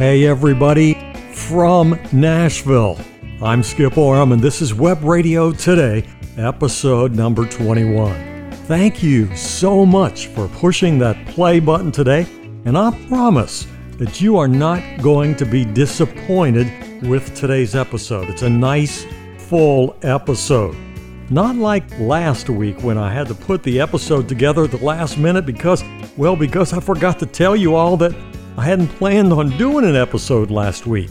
Hey, 0.00 0.24
everybody, 0.24 0.94
from 1.34 2.00
Nashville. 2.10 2.98
I'm 3.42 3.62
Skip 3.62 3.98
Oram, 3.98 4.32
and 4.32 4.40
this 4.40 4.62
is 4.62 4.72
Web 4.72 5.04
Radio 5.04 5.52
Today, 5.52 6.08
episode 6.38 7.14
number 7.14 7.44
21. 7.44 8.50
Thank 8.64 9.02
you 9.02 9.36
so 9.36 9.84
much 9.84 10.28
for 10.28 10.48
pushing 10.48 10.98
that 11.00 11.26
play 11.26 11.60
button 11.60 11.92
today, 11.92 12.26
and 12.64 12.78
I 12.78 12.98
promise 13.08 13.66
that 13.98 14.22
you 14.22 14.38
are 14.38 14.48
not 14.48 14.82
going 15.02 15.34
to 15.34 15.44
be 15.44 15.66
disappointed 15.66 17.02
with 17.02 17.34
today's 17.34 17.74
episode. 17.74 18.30
It's 18.30 18.40
a 18.40 18.48
nice, 18.48 19.04
full 19.36 19.98
episode. 20.00 20.74
Not 21.28 21.56
like 21.56 21.84
last 21.98 22.48
week 22.48 22.82
when 22.82 22.96
I 22.96 23.12
had 23.12 23.26
to 23.26 23.34
put 23.34 23.62
the 23.62 23.82
episode 23.82 24.30
together 24.30 24.64
at 24.64 24.70
the 24.70 24.78
last 24.78 25.18
minute 25.18 25.44
because, 25.44 25.84
well, 26.16 26.36
because 26.36 26.72
I 26.72 26.80
forgot 26.80 27.18
to 27.18 27.26
tell 27.26 27.54
you 27.54 27.74
all 27.74 27.98
that 27.98 28.14
I 28.60 28.64
hadn't 28.64 28.88
planned 28.88 29.32
on 29.32 29.56
doing 29.56 29.86
an 29.86 29.96
episode 29.96 30.50
last 30.50 30.86
week. 30.86 31.10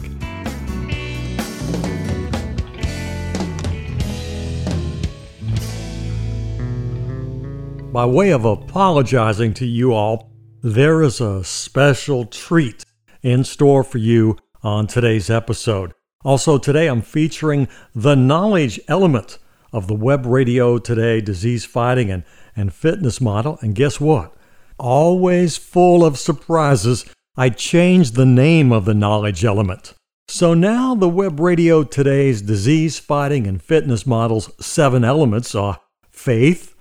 By 7.92 8.06
way 8.06 8.30
of 8.30 8.44
apologizing 8.44 9.54
to 9.54 9.66
you 9.66 9.92
all, 9.92 10.30
there 10.62 11.02
is 11.02 11.20
a 11.20 11.42
special 11.42 12.24
treat 12.24 12.84
in 13.20 13.42
store 13.42 13.82
for 13.82 13.98
you 13.98 14.36
on 14.62 14.86
today's 14.86 15.28
episode. 15.28 15.92
Also, 16.24 16.56
today 16.56 16.86
I'm 16.86 17.02
featuring 17.02 17.66
the 17.92 18.14
knowledge 18.14 18.78
element 18.86 19.38
of 19.72 19.88
the 19.88 19.96
Web 19.96 20.24
Radio 20.24 20.78
Today 20.78 21.20
disease 21.20 21.64
fighting 21.64 22.12
and, 22.12 22.22
and 22.54 22.72
fitness 22.72 23.20
model. 23.20 23.58
And 23.60 23.74
guess 23.74 24.00
what? 24.00 24.36
Always 24.78 25.56
full 25.56 26.04
of 26.04 26.16
surprises 26.16 27.12
I 27.36 27.48
changed 27.50 28.14
the 28.14 28.26
name 28.26 28.72
of 28.72 28.84
the 28.84 28.94
knowledge 28.94 29.44
element. 29.44 29.94
So 30.26 30.52
now 30.52 30.94
the 30.94 31.08
Web 31.08 31.38
Radio 31.38 31.84
Today's 31.84 32.42
disease 32.42 32.98
fighting 32.98 33.46
and 33.46 33.62
fitness 33.62 34.06
model's 34.06 34.50
seven 34.64 35.04
elements 35.04 35.54
are 35.54 35.80
faith, 36.08 36.74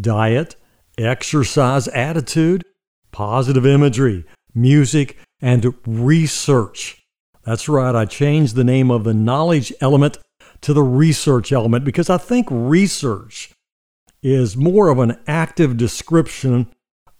diet, 0.00 0.56
exercise 0.96 1.86
attitude, 1.88 2.64
positive 3.12 3.66
imagery, 3.66 4.24
music, 4.54 5.18
and 5.40 5.74
research. 5.86 7.02
That's 7.44 7.68
right, 7.68 7.94
I 7.94 8.04
changed 8.06 8.54
the 8.54 8.64
name 8.64 8.90
of 8.90 9.04
the 9.04 9.14
knowledge 9.14 9.72
element 9.80 10.18
to 10.62 10.72
the 10.72 10.82
research 10.82 11.52
element 11.52 11.84
because 11.84 12.10
I 12.10 12.18
think 12.18 12.48
research 12.50 13.52
is 14.22 14.56
more 14.56 14.88
of 14.88 14.98
an 14.98 15.18
active 15.26 15.76
description 15.76 16.70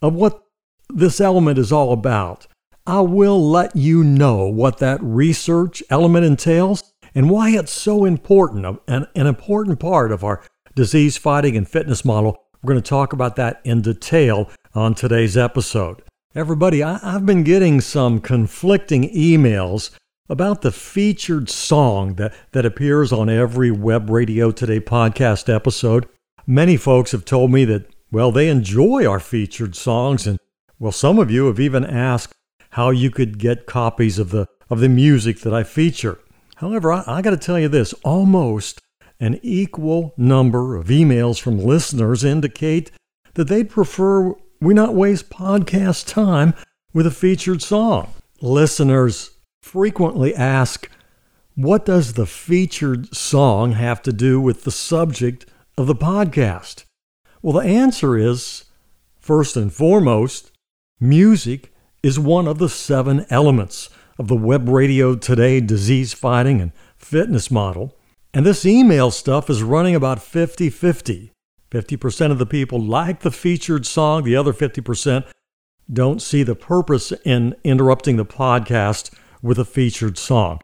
of 0.03 0.14
what 0.14 0.42
this 0.89 1.20
element 1.20 1.58
is 1.58 1.73
all 1.73 1.92
about. 1.92 2.47
I 2.91 3.02
will 3.02 3.48
let 3.48 3.77
you 3.77 4.02
know 4.02 4.48
what 4.48 4.78
that 4.78 4.98
research 5.00 5.80
element 5.91 6.27
entails 6.27 6.92
and 7.14 7.30
why 7.30 7.50
it's 7.50 7.70
so 7.70 8.05
important, 8.05 8.80
an, 8.88 9.06
an 9.14 9.28
important 9.28 9.78
part 9.78 10.10
of 10.10 10.24
our 10.24 10.42
disease 10.74 11.16
fighting 11.16 11.56
and 11.56 11.68
fitness 11.68 12.05
model. 12.05 12.42
We're 12.61 12.72
going 12.72 12.83
to 12.83 12.88
talk 12.88 13.12
about 13.12 13.36
that 13.36 13.61
in 13.62 13.80
detail 13.80 14.50
on 14.74 14.96
today's 14.96 15.36
episode. 15.36 16.02
Everybody, 16.34 16.83
I, 16.83 16.98
I've 17.00 17.24
been 17.24 17.44
getting 17.44 17.80
some 17.80 18.18
conflicting 18.18 19.08
emails 19.14 19.92
about 20.28 20.62
the 20.62 20.72
featured 20.72 21.48
song 21.48 22.14
that, 22.14 22.34
that 22.50 22.66
appears 22.66 23.12
on 23.12 23.30
every 23.30 23.70
Web 23.70 24.11
Radio 24.11 24.50
Today 24.50 24.80
podcast 24.80 25.48
episode. 25.48 26.08
Many 26.45 26.77
folks 26.77 27.12
have 27.12 27.24
told 27.24 27.52
me 27.52 27.64
that, 27.67 27.86
well, 28.11 28.33
they 28.33 28.48
enjoy 28.48 29.06
our 29.06 29.20
featured 29.20 29.77
songs, 29.77 30.27
and, 30.27 30.40
well, 30.80 30.90
some 30.90 31.20
of 31.20 31.30
you 31.30 31.46
have 31.46 31.61
even 31.61 31.84
asked 31.84 32.34
how 32.70 32.91
you 32.91 33.11
could 33.11 33.39
get 33.39 33.67
copies 33.67 34.19
of 34.19 34.31
the 34.31 34.47
of 34.69 34.81
the 34.81 34.89
music 34.89 35.41
that 35.41 35.53
I 35.53 35.63
feature. 35.64 36.19
However, 36.57 36.92
I, 36.92 37.05
I 37.07 37.23
got 37.23 37.31
to 37.31 37.36
tell 37.36 37.58
you 37.58 37.69
this: 37.69 37.92
almost 38.05 38.81
an 39.19 39.39
equal 39.42 40.14
number 40.17 40.77
of 40.77 40.86
emails 40.86 41.41
from 41.41 41.59
listeners 41.59 42.25
indicate 42.25 42.91
that 43.35 43.48
they'd 43.48 43.70
prefer 43.70 44.35
we 44.61 44.75
not 44.75 44.95
waste 44.95 45.30
podcast 45.30 46.07
time 46.07 46.55
with 46.92 47.07
a 47.07 47.11
featured 47.11 47.63
song. 47.63 48.13
Listeners 48.41 49.30
frequently 49.63 50.35
ask, 50.35 50.91
what 51.55 51.85
does 51.85 52.14
the 52.14 52.27
featured 52.27 53.14
song 53.14 53.73
have 53.73 54.03
to 54.03 54.13
do 54.13 54.41
with 54.41 54.64
the 54.64 54.70
subject 54.70 55.47
of 55.77 55.86
the 55.86 55.95
podcast? 55.95 56.85
Well, 57.42 57.55
the 57.55 57.69
answer 57.69 58.17
is 58.17 58.64
first 59.19 59.57
and 59.57 59.73
foremost, 59.73 60.53
music 60.98 61.70
is 62.02 62.18
one 62.18 62.46
of 62.46 62.58
the 62.58 62.68
seven 62.68 63.27
elements 63.30 63.90
of 64.18 64.28
the 64.28 64.36
Web 64.36 64.68
Radio 64.68 65.14
Today 65.14 65.61
disease 65.61 66.12
fighting 66.12 66.61
and 66.61 66.72
fitness 66.96 67.50
model. 67.50 67.96
And 68.33 68.46
this 68.46 68.64
email 68.64 69.11
stuff 69.11 69.50
is 69.50 69.62
running 69.62 69.94
about 69.94 70.22
50 70.22 70.70
50. 70.70 71.33
50% 71.70 72.33
of 72.33 72.38
the 72.38 72.46
people 72.46 72.80
like 72.80 73.20
the 73.20 73.30
featured 73.30 73.86
song, 73.86 74.24
the 74.24 74.34
other 74.34 74.52
50% 74.52 75.24
don't 75.92 76.20
see 76.20 76.42
the 76.42 76.55
purpose 76.55 77.12
in 77.24 77.55
interrupting 77.64 78.17
the 78.17 78.24
podcast 78.24 79.12
with 79.42 79.58
a 79.58 79.64
featured 79.64 80.18
song. 80.18 80.61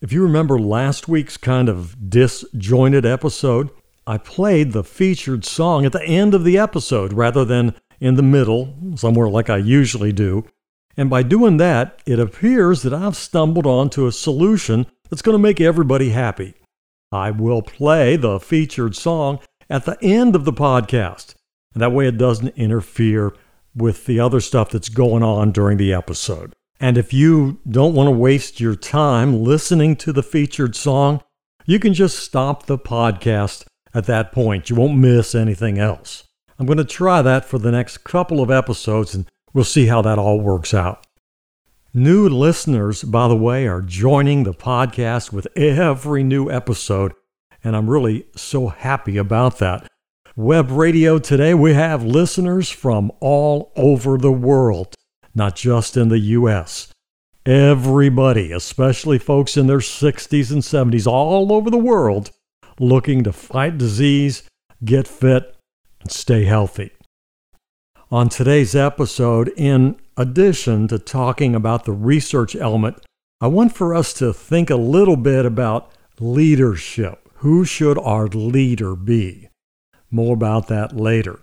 If 0.00 0.12
you 0.12 0.22
remember 0.22 0.58
last 0.58 1.06
week's 1.06 1.36
kind 1.36 1.68
of 1.68 2.10
disjointed 2.10 3.06
episode, 3.06 3.70
I 4.06 4.18
played 4.18 4.72
the 4.72 4.82
featured 4.82 5.44
song 5.44 5.84
at 5.84 5.92
the 5.92 6.02
end 6.02 6.34
of 6.34 6.42
the 6.42 6.58
episode 6.58 7.12
rather 7.12 7.44
than 7.44 7.76
in 8.00 8.16
the 8.16 8.22
middle, 8.22 8.74
somewhere 8.96 9.28
like 9.28 9.48
I 9.48 9.58
usually 9.58 10.12
do. 10.12 10.44
And 10.96 11.08
by 11.08 11.22
doing 11.22 11.56
that, 11.56 12.00
it 12.06 12.18
appears 12.18 12.82
that 12.82 12.92
I've 12.92 13.16
stumbled 13.16 13.66
onto 13.66 14.06
a 14.06 14.12
solution 14.12 14.86
that's 15.10 15.22
going 15.22 15.34
to 15.34 15.42
make 15.42 15.60
everybody 15.60 16.10
happy. 16.10 16.54
I 17.10 17.30
will 17.30 17.62
play 17.62 18.16
the 18.16 18.40
featured 18.40 18.96
song 18.96 19.40
at 19.68 19.84
the 19.84 19.98
end 20.02 20.34
of 20.34 20.44
the 20.44 20.52
podcast. 20.52 21.34
And 21.74 21.82
that 21.82 21.92
way 21.92 22.06
it 22.06 22.18
doesn't 22.18 22.56
interfere 22.56 23.34
with 23.74 24.06
the 24.06 24.20
other 24.20 24.40
stuff 24.40 24.70
that's 24.70 24.88
going 24.88 25.22
on 25.22 25.52
during 25.52 25.78
the 25.78 25.92
episode. 25.92 26.52
And 26.78 26.98
if 26.98 27.12
you 27.12 27.60
don't 27.68 27.94
want 27.94 28.08
to 28.08 28.12
waste 28.12 28.60
your 28.60 28.74
time 28.74 29.42
listening 29.44 29.96
to 29.96 30.12
the 30.12 30.22
featured 30.22 30.74
song, 30.74 31.22
you 31.64 31.78
can 31.78 31.94
just 31.94 32.18
stop 32.18 32.66
the 32.66 32.78
podcast 32.78 33.64
at 33.94 34.06
that 34.06 34.32
point. 34.32 34.68
You 34.68 34.76
won't 34.76 34.98
miss 34.98 35.34
anything 35.34 35.78
else. 35.78 36.24
I'm 36.58 36.66
going 36.66 36.78
to 36.78 36.84
try 36.84 37.22
that 37.22 37.44
for 37.44 37.58
the 37.58 37.70
next 37.70 37.98
couple 37.98 38.40
of 38.40 38.50
episodes 38.50 39.14
and 39.14 39.26
We'll 39.54 39.64
see 39.64 39.86
how 39.86 40.02
that 40.02 40.18
all 40.18 40.40
works 40.40 40.72
out. 40.72 41.06
New 41.94 42.26
listeners, 42.26 43.02
by 43.02 43.28
the 43.28 43.36
way, 43.36 43.66
are 43.66 43.82
joining 43.82 44.44
the 44.44 44.54
podcast 44.54 45.30
with 45.30 45.46
every 45.54 46.24
new 46.24 46.50
episode, 46.50 47.12
and 47.62 47.76
I'm 47.76 47.90
really 47.90 48.24
so 48.34 48.68
happy 48.68 49.18
about 49.18 49.58
that. 49.58 49.86
Web 50.34 50.70
radio 50.70 51.18
today, 51.18 51.52
we 51.52 51.74
have 51.74 52.02
listeners 52.02 52.70
from 52.70 53.12
all 53.20 53.72
over 53.76 54.16
the 54.16 54.32
world, 54.32 54.94
not 55.34 55.54
just 55.54 55.98
in 55.98 56.08
the 56.08 56.18
U.S. 56.18 56.90
Everybody, 57.44 58.52
especially 58.52 59.18
folks 59.18 59.58
in 59.58 59.66
their 59.66 59.78
60s 59.78 60.50
and 60.50 60.62
70s, 60.62 61.06
all 61.06 61.52
over 61.52 61.68
the 61.68 61.76
world, 61.76 62.30
looking 62.78 63.22
to 63.24 63.32
fight 63.34 63.76
disease, 63.76 64.44
get 64.82 65.06
fit, 65.06 65.54
and 66.00 66.10
stay 66.10 66.44
healthy. 66.44 66.92
On 68.12 68.28
today's 68.28 68.76
episode, 68.76 69.50
in 69.56 69.96
addition 70.18 70.86
to 70.88 70.98
talking 70.98 71.54
about 71.54 71.86
the 71.86 71.92
research 71.92 72.54
element, 72.54 72.98
I 73.40 73.46
want 73.46 73.74
for 73.74 73.94
us 73.94 74.12
to 74.18 74.34
think 74.34 74.68
a 74.68 74.76
little 74.76 75.16
bit 75.16 75.46
about 75.46 75.90
leadership. 76.20 77.26
Who 77.36 77.64
should 77.64 77.98
our 77.98 78.26
leader 78.26 78.94
be? 78.94 79.48
More 80.10 80.34
about 80.34 80.68
that 80.68 80.94
later. 80.94 81.40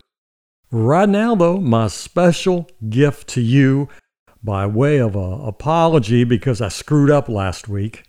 Right 0.70 1.10
now, 1.10 1.34
though, 1.34 1.58
my 1.58 1.88
special 1.88 2.70
gift 2.88 3.28
to 3.30 3.42
you 3.42 3.90
by 4.44 4.68
way 4.68 5.00
of 5.00 5.16
an 5.16 5.42
apology 5.42 6.24
because 6.24 6.62
I 6.62 6.68
screwed 6.68 7.10
up 7.10 7.28
last 7.28 7.68
week. 7.68 8.04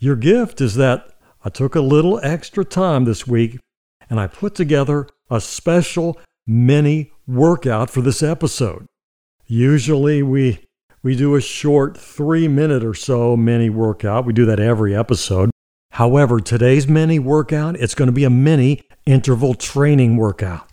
Your 0.00 0.16
gift 0.16 0.60
is 0.60 0.74
that 0.74 1.10
I 1.44 1.48
took 1.48 1.76
a 1.76 1.80
little 1.80 2.18
extra 2.24 2.64
time 2.64 3.04
this 3.04 3.24
week 3.24 3.60
and 4.10 4.18
I 4.18 4.26
put 4.26 4.56
together 4.56 5.06
a 5.30 5.40
special 5.40 6.18
mini 6.46 7.12
workout 7.26 7.90
for 7.90 8.00
this 8.00 8.22
episode. 8.22 8.86
Usually 9.46 10.22
we 10.22 10.60
we 11.02 11.16
do 11.16 11.34
a 11.34 11.40
short 11.40 11.98
3 11.98 12.48
minute 12.48 12.82
or 12.82 12.94
so 12.94 13.36
mini 13.36 13.68
workout. 13.68 14.24
We 14.24 14.32
do 14.32 14.46
that 14.46 14.60
every 14.60 14.96
episode. 14.96 15.50
However, 15.92 16.40
today's 16.40 16.88
mini 16.88 17.18
workout, 17.18 17.76
it's 17.76 17.94
going 17.94 18.08
to 18.08 18.12
be 18.12 18.24
a 18.24 18.30
mini 18.30 18.82
interval 19.06 19.54
training 19.54 20.16
workout. 20.16 20.70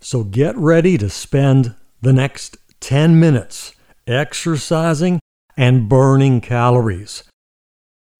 So 0.00 0.24
get 0.24 0.56
ready 0.56 0.98
to 0.98 1.10
spend 1.10 1.74
the 2.00 2.12
next 2.12 2.56
10 2.80 3.20
minutes 3.20 3.74
exercising 4.06 5.20
and 5.56 5.88
burning 5.88 6.40
calories. 6.40 7.24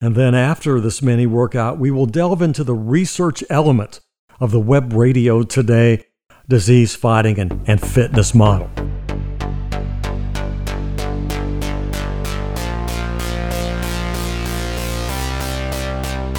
And 0.00 0.14
then 0.14 0.34
after 0.34 0.80
this 0.80 1.02
mini 1.02 1.26
workout, 1.26 1.78
we 1.78 1.90
will 1.90 2.06
delve 2.06 2.42
into 2.42 2.64
the 2.64 2.74
research 2.74 3.42
element 3.48 4.00
of 4.38 4.50
the 4.50 4.60
web 4.60 4.92
radio 4.92 5.42
today 5.42 6.04
disease 6.48 6.94
fighting 6.94 7.38
and, 7.38 7.62
and 7.66 7.80
fitness 7.80 8.34
model. 8.34 8.70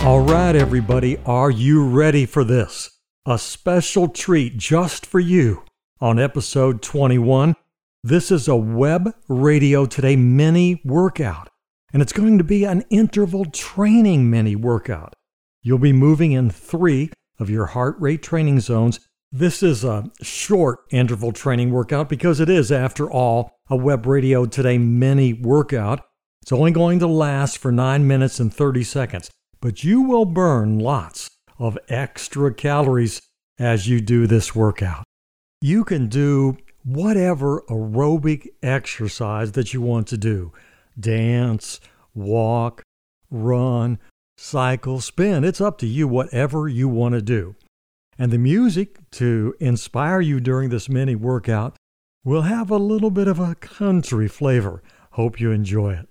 All 0.05 0.21
right, 0.21 0.55
everybody, 0.55 1.17
are 1.25 1.51
you 1.51 1.85
ready 1.85 2.25
for 2.25 2.45
this? 2.45 2.91
A 3.25 3.37
special 3.37 4.07
treat 4.07 4.55
just 4.55 5.05
for 5.05 5.19
you 5.19 5.65
on 5.99 6.17
episode 6.17 6.81
21. 6.81 7.55
This 8.03 8.31
is 8.31 8.47
a 8.47 8.55
web 8.55 9.13
radio 9.27 9.85
today 9.85 10.15
mini 10.15 10.81
workout, 10.85 11.49
and 11.91 12.01
it's 12.01 12.13
going 12.13 12.37
to 12.37 12.45
be 12.45 12.63
an 12.63 12.85
interval 12.89 13.43
training 13.43 14.29
mini 14.29 14.55
workout. 14.55 15.13
You'll 15.61 15.77
be 15.77 15.91
moving 15.91 16.31
in 16.31 16.51
three 16.51 17.11
of 17.37 17.49
your 17.49 17.65
heart 17.65 17.97
rate 17.99 18.23
training 18.23 18.61
zones 18.61 19.01
this 19.31 19.61
is 19.61 19.83
a 19.83 20.09
short 20.21 20.79
interval 20.89 21.31
training 21.31 21.71
workout 21.71 22.09
because 22.09 22.39
it 22.39 22.49
is, 22.49 22.71
after 22.71 23.09
all, 23.09 23.59
a 23.69 23.75
Web 23.75 24.05
Radio 24.05 24.45
Today 24.45 24.77
mini 24.77 25.33
workout. 25.33 26.05
It's 26.41 26.51
only 26.51 26.71
going 26.71 26.99
to 26.99 27.07
last 27.07 27.57
for 27.57 27.71
9 27.71 28.07
minutes 28.07 28.39
and 28.39 28.53
30 28.53 28.83
seconds 28.83 29.29
but 29.61 29.83
you 29.83 30.01
will 30.01 30.25
burn 30.25 30.79
lots 30.79 31.29
of 31.59 31.77
extra 31.89 32.53
calories 32.53 33.21
as 33.59 33.87
you 33.87 33.99
do 33.99 34.27
this 34.27 34.55
workout. 34.55 35.03
You 35.61 35.83
can 35.83 36.07
do 36.07 36.57
whatever 36.83 37.63
aerobic 37.69 38.47
exercise 38.61 39.53
that 39.53 39.73
you 39.73 39.81
want 39.81 40.07
to 40.07 40.17
do 40.17 40.53
dance, 40.99 41.79
walk, 42.15 42.81
run, 43.29 43.99
cycle, 44.37 45.01
spin. 45.01 45.43
It's 45.43 45.61
up 45.61 45.77
to 45.79 45.87
you, 45.87 46.07
whatever 46.07 46.67
you 46.67 46.87
want 46.87 47.13
to 47.13 47.21
do. 47.21 47.55
And 48.17 48.31
the 48.31 48.37
music 48.37 48.97
to 49.11 49.55
inspire 49.59 50.21
you 50.21 50.39
during 50.39 50.69
this 50.69 50.89
mini 50.89 51.15
workout 51.15 51.75
will 52.23 52.43
have 52.43 52.71
a 52.71 52.77
little 52.77 53.11
bit 53.11 53.27
of 53.27 53.39
a 53.39 53.55
country 53.55 54.27
flavor. 54.27 54.81
Hope 55.11 55.39
you 55.39 55.51
enjoy 55.51 55.93
it 55.93 56.09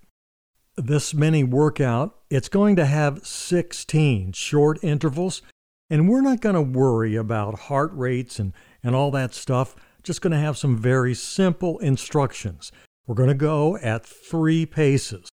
this 0.76 1.14
mini 1.14 1.42
workout, 1.42 2.16
it's 2.30 2.48
going 2.48 2.76
to 2.76 2.84
have 2.84 3.26
16 3.26 4.32
short 4.32 4.82
intervals, 4.82 5.42
and 5.88 6.08
we're 6.08 6.20
not 6.20 6.40
going 6.40 6.54
to 6.54 6.78
worry 6.78 7.16
about 7.16 7.60
heart 7.60 7.90
rates 7.94 8.38
and, 8.38 8.52
and 8.82 8.94
all 8.94 9.10
that 9.12 9.34
stuff. 9.34 9.74
Just 10.02 10.20
going 10.20 10.32
to 10.32 10.38
have 10.38 10.58
some 10.58 10.76
very 10.76 11.14
simple 11.14 11.78
instructions. 11.78 12.70
We're 13.06 13.14
going 13.14 13.28
to 13.28 13.34
go 13.34 13.76
at 13.78 14.04
three 14.04 14.66
paces 14.66 15.28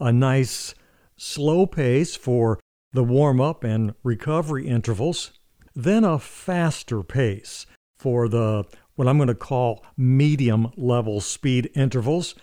a 0.00 0.12
nice 0.12 0.74
slow 1.16 1.66
pace 1.66 2.14
for 2.14 2.60
the 2.92 3.02
warm 3.02 3.40
up 3.40 3.64
and 3.64 3.94
recovery 4.04 4.68
intervals, 4.68 5.32
then 5.78 6.02
a 6.02 6.18
faster 6.18 7.04
pace 7.04 7.64
for 8.00 8.28
the 8.28 8.64
what 8.96 9.06
I'm 9.06 9.16
going 9.16 9.28
to 9.28 9.34
call 9.34 9.84
medium 9.96 10.72
level 10.76 11.20
speed 11.20 11.70
intervals, 11.76 12.34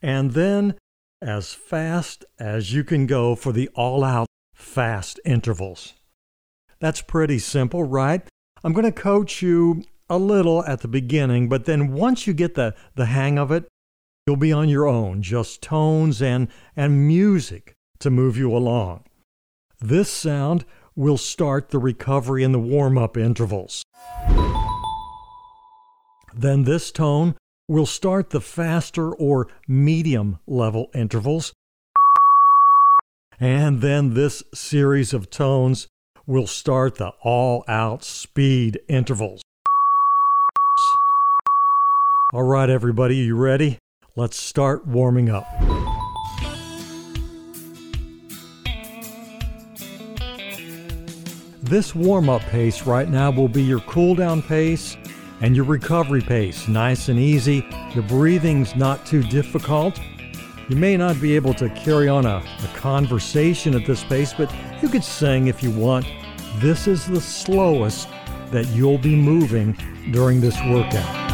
and 0.00 0.30
then 0.30 0.76
as 1.20 1.52
fast 1.52 2.24
as 2.38 2.72
you 2.72 2.84
can 2.84 3.08
go 3.08 3.34
for 3.34 3.50
the 3.50 3.68
all 3.74 4.04
out 4.04 4.28
fast 4.54 5.18
intervals. 5.24 5.94
That's 6.78 7.02
pretty 7.02 7.40
simple, 7.40 7.82
right? 7.82 8.22
I'm 8.62 8.72
going 8.72 8.84
to 8.84 8.92
coach 8.92 9.42
you 9.42 9.82
a 10.08 10.18
little 10.18 10.64
at 10.64 10.80
the 10.80 10.88
beginning, 10.88 11.48
but 11.48 11.64
then 11.64 11.92
once 11.92 12.28
you 12.28 12.32
get 12.32 12.54
the, 12.54 12.76
the 12.94 13.06
hang 13.06 13.40
of 13.40 13.50
it, 13.50 13.66
you'll 14.24 14.36
be 14.36 14.52
on 14.52 14.68
your 14.68 14.86
own, 14.86 15.20
just 15.20 15.62
tones 15.62 16.22
and, 16.22 16.46
and 16.76 17.08
music 17.08 17.72
to 17.98 18.10
move 18.10 18.36
you 18.36 18.56
along. 18.56 19.02
This 19.80 20.08
sound 20.08 20.64
will 20.98 21.16
start 21.16 21.70
the 21.70 21.78
recovery 21.78 22.44
and 22.44 22.52
the 22.52 22.58
warm 22.58 22.98
up 22.98 23.16
intervals. 23.16 23.82
Then 26.34 26.64
this 26.64 26.90
tone 26.90 27.34
We'll 27.70 27.84
start 27.84 28.30
the 28.30 28.40
faster 28.40 29.12
or 29.12 29.46
medium 29.68 30.38
level 30.46 30.88
intervals. 30.94 31.52
And 33.38 33.82
then 33.82 34.14
this 34.14 34.42
series 34.54 35.12
of 35.12 35.28
tones 35.28 35.86
will 36.26 36.46
start 36.46 36.94
the 36.94 37.12
all 37.22 37.64
out 37.68 38.04
speed 38.04 38.80
intervals. 38.88 39.42
All 42.32 42.42
right, 42.42 42.70
everybody, 42.70 43.16
you 43.16 43.36
ready? 43.36 43.78
Let's 44.16 44.38
start 44.38 44.86
warming 44.86 45.28
up. 45.28 45.46
This 51.68 51.94
warm 51.94 52.30
up 52.30 52.40
pace 52.42 52.86
right 52.86 53.10
now 53.10 53.30
will 53.30 53.46
be 53.46 53.62
your 53.62 53.80
cool 53.80 54.14
down 54.14 54.40
pace 54.40 54.96
and 55.42 55.54
your 55.54 55.66
recovery 55.66 56.22
pace 56.22 56.66
nice 56.66 57.10
and 57.10 57.18
easy. 57.18 57.62
Your 57.94 58.04
breathing's 58.04 58.74
not 58.74 59.04
too 59.04 59.22
difficult. 59.22 60.00
You 60.70 60.76
may 60.76 60.96
not 60.96 61.20
be 61.20 61.36
able 61.36 61.52
to 61.54 61.68
carry 61.68 62.08
on 62.08 62.24
a, 62.24 62.36
a 62.38 62.68
conversation 62.74 63.74
at 63.74 63.84
this 63.84 64.02
pace, 64.02 64.32
but 64.32 64.50
you 64.80 64.88
could 64.88 65.04
sing 65.04 65.48
if 65.48 65.62
you 65.62 65.70
want. 65.70 66.06
This 66.56 66.86
is 66.86 67.04
the 67.06 67.20
slowest 67.20 68.08
that 68.50 68.66
you'll 68.68 68.96
be 68.96 69.14
moving 69.14 69.76
during 70.10 70.40
this 70.40 70.56
workout. 70.70 71.27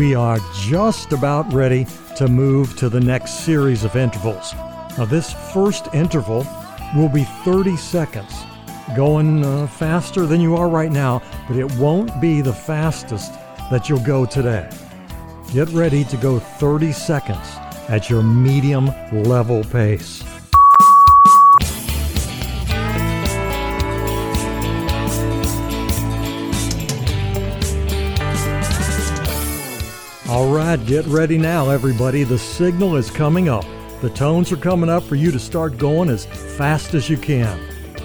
We 0.00 0.14
are 0.14 0.38
just 0.54 1.12
about 1.12 1.52
ready 1.52 1.86
to 2.16 2.26
move 2.26 2.74
to 2.74 2.88
the 2.88 2.98
next 2.98 3.44
series 3.44 3.84
of 3.84 3.96
intervals. 3.96 4.54
Now, 4.96 5.04
this 5.04 5.34
first 5.52 5.92
interval 5.92 6.46
will 6.96 7.10
be 7.10 7.24
30 7.44 7.76
seconds, 7.76 8.32
going 8.96 9.44
uh, 9.44 9.66
faster 9.66 10.24
than 10.24 10.40
you 10.40 10.56
are 10.56 10.70
right 10.70 10.90
now, 10.90 11.20
but 11.46 11.58
it 11.58 11.70
won't 11.72 12.18
be 12.18 12.40
the 12.40 12.50
fastest 12.50 13.34
that 13.70 13.90
you'll 13.90 14.00
go 14.00 14.24
today. 14.24 14.70
Get 15.52 15.68
ready 15.68 16.04
to 16.04 16.16
go 16.16 16.38
30 16.38 16.92
seconds 16.92 17.46
at 17.90 18.08
your 18.08 18.22
medium 18.22 18.86
level 19.12 19.62
pace. 19.64 20.24
All 30.30 30.48
right, 30.48 30.76
get 30.86 31.04
ready 31.06 31.38
now, 31.38 31.70
everybody. 31.70 32.22
The 32.22 32.38
signal 32.38 32.94
is 32.94 33.10
coming 33.10 33.48
up. 33.48 33.64
The 34.00 34.10
tones 34.10 34.52
are 34.52 34.56
coming 34.56 34.88
up 34.88 35.02
for 35.02 35.16
you 35.16 35.32
to 35.32 35.40
start 35.40 35.76
going 35.76 36.08
as 36.08 36.24
fast 36.24 36.94
as 36.94 37.10
you 37.10 37.16
can. 37.16 37.58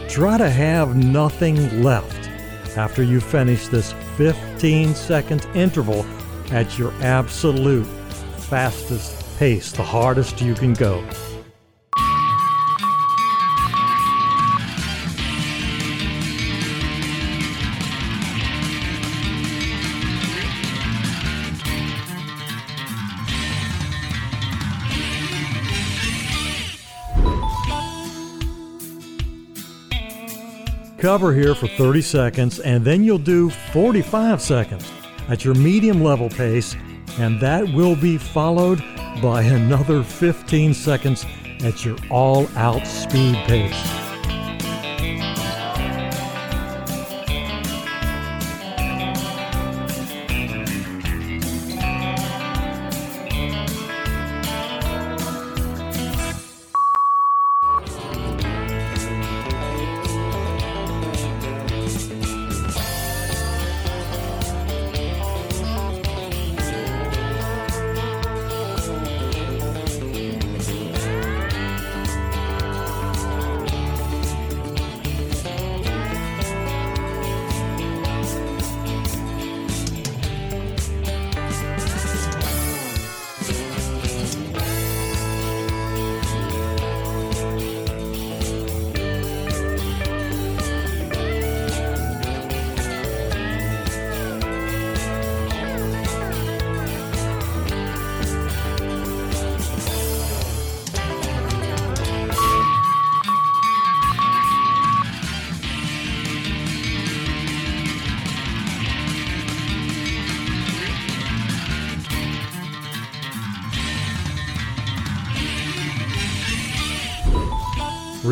Try 0.10 0.40
to 0.40 0.50
have 0.50 0.96
nothing 0.96 1.84
left 1.84 2.28
after 2.78 3.04
you 3.04 3.20
finish 3.20 3.68
this 3.68 3.94
15 4.18 4.96
second 4.96 5.46
interval 5.54 6.04
at 6.50 6.80
your 6.80 6.92
absolute 7.04 7.86
fastest 7.86 9.38
pace, 9.38 9.72
the 9.72 9.84
hardest 9.84 10.42
you 10.42 10.56
can 10.56 10.74
go. 10.74 11.08
Cover 31.06 31.36
here 31.36 31.54
for 31.54 31.68
30 31.68 32.02
seconds, 32.02 32.60
and 32.62 32.84
then 32.84 33.04
you'll 33.04 33.20
do 33.20 33.52
45 33.52 34.42
seconds 34.42 34.92
at 35.30 35.46
your 35.46 35.54
medium 35.54 36.04
level 36.04 36.30
pace, 36.30 36.76
and 37.20 37.40
that 37.40 37.64
will 37.76 37.96
be 37.96 38.18
followed 38.18 38.80
by 39.22 39.44
another 39.44 40.02
15 40.02 40.74
seconds 40.74 41.24
at 41.62 41.86
your 41.86 41.96
all 42.10 42.48
out 42.58 42.88
speed 42.88 43.36
pace. 43.46 44.05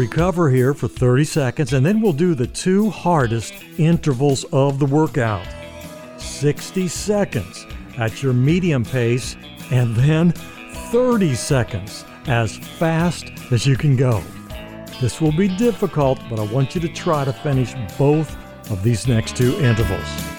Recover 0.03 0.50
here 0.50 0.74
for 0.74 0.89
30 0.89 1.24
seconds, 1.24 1.72
and 1.72 1.86
then 1.86 2.01
we'll 2.01 2.12
do 2.12 2.36
the 2.36 2.48
two 2.48 2.89
hardest 2.89 3.53
intervals 3.77 4.43
of 4.51 4.77
the 4.77 4.86
workout 4.86 5.48
60 6.17 6.89
seconds 6.89 7.65
at 7.98 8.22
your 8.22 8.33
medium 8.33 8.83
pace, 8.83 9.38
and 9.72 9.95
then 9.95 10.31
30 10.91 11.36
seconds 11.36 12.03
as 12.27 12.57
fast 12.57 13.31
as 13.51 13.65
you 13.65 13.77
can 13.77 13.95
go. 13.95 14.22
This 15.00 15.22
will 15.22 15.31
be 15.31 15.48
difficult, 15.48 16.19
but 16.29 16.38
I 16.38 16.43
want 16.51 16.75
you 16.75 16.81
to 16.81 16.89
try 16.89 17.24
to 17.24 17.31
finish 17.31 17.74
both 17.98 18.36
of 18.72 18.83
these 18.83 19.07
next 19.07 19.38
two 19.38 19.57
intervals. 19.60 20.33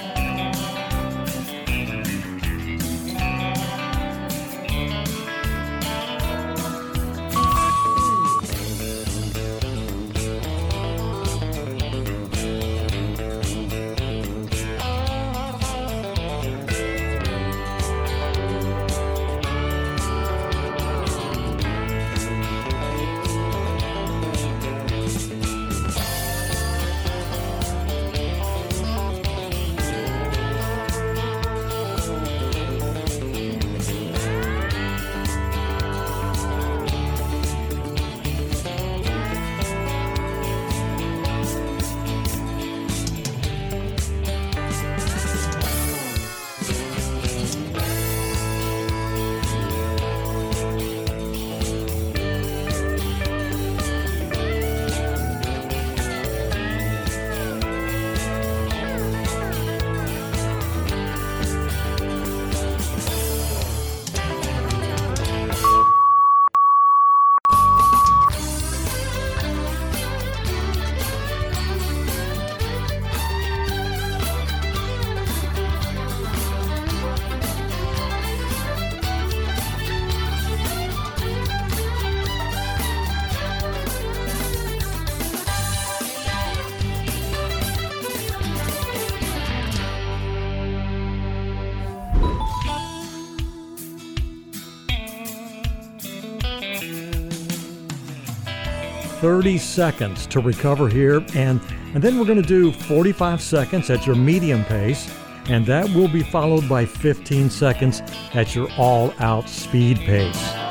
30 99.24 99.56
seconds 99.56 100.26
to 100.26 100.38
recover 100.38 100.86
here, 100.86 101.24
and, 101.34 101.58
and 101.94 102.04
then 102.04 102.18
we're 102.18 102.26
going 102.26 102.42
to 102.42 102.46
do 102.46 102.70
45 102.70 103.40
seconds 103.40 103.88
at 103.88 104.06
your 104.06 104.16
medium 104.16 104.62
pace, 104.66 105.10
and 105.46 105.64
that 105.64 105.88
will 105.94 106.08
be 106.08 106.22
followed 106.22 106.68
by 106.68 106.84
15 106.84 107.48
seconds 107.48 108.02
at 108.34 108.54
your 108.54 108.70
all 108.76 109.14
out 109.20 109.48
speed 109.48 109.96
pace. 110.00 110.63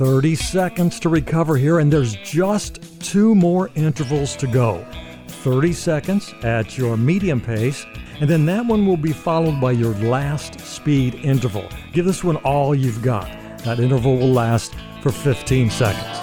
Thirty 0.00 0.34
seconds 0.34 0.98
to 1.00 1.10
recover 1.10 1.58
here, 1.58 1.78
and 1.78 1.92
there's 1.92 2.14
just 2.14 3.02
two 3.02 3.34
more 3.34 3.68
intervals 3.74 4.34
to 4.36 4.46
go. 4.46 4.82
30 5.28 5.74
seconds 5.74 6.32
at 6.42 6.78
your 6.78 6.96
medium 6.96 7.38
pace, 7.38 7.84
and 8.18 8.30
then 8.30 8.46
that 8.46 8.64
one 8.64 8.86
will 8.86 8.96
be 8.96 9.12
followed 9.12 9.60
by 9.60 9.72
your 9.72 9.92
last 9.96 10.58
speed 10.58 11.16
interval. 11.16 11.68
Give 11.92 12.06
this 12.06 12.24
one 12.24 12.36
all 12.36 12.74
you've 12.74 13.02
got. 13.02 13.26
That 13.64 13.78
interval 13.78 14.16
will 14.16 14.32
last 14.32 14.74
for 15.02 15.12
15 15.12 15.68
seconds. 15.68 16.19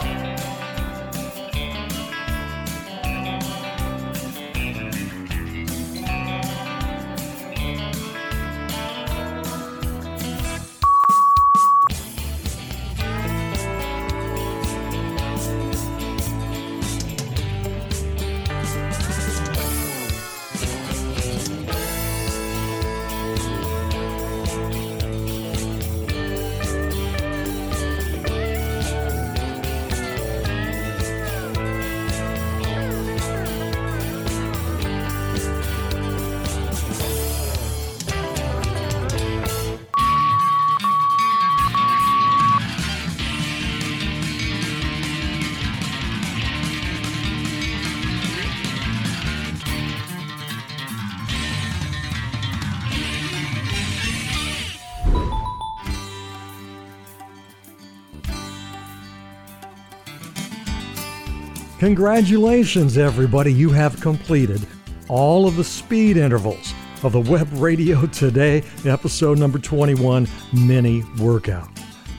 Congratulations, 61.80 62.98
everybody. 62.98 63.54
You 63.54 63.70
have 63.70 64.02
completed 64.02 64.66
all 65.08 65.48
of 65.48 65.58
the 65.58 65.64
speed 65.64 66.18
intervals 66.18 66.74
of 67.04 67.12
the 67.12 67.22
Web 67.22 67.48
Radio 67.54 68.08
Today, 68.08 68.64
episode 68.84 69.38
number 69.38 69.60
21 69.60 70.28
mini 70.54 71.04
workout. 71.20 71.70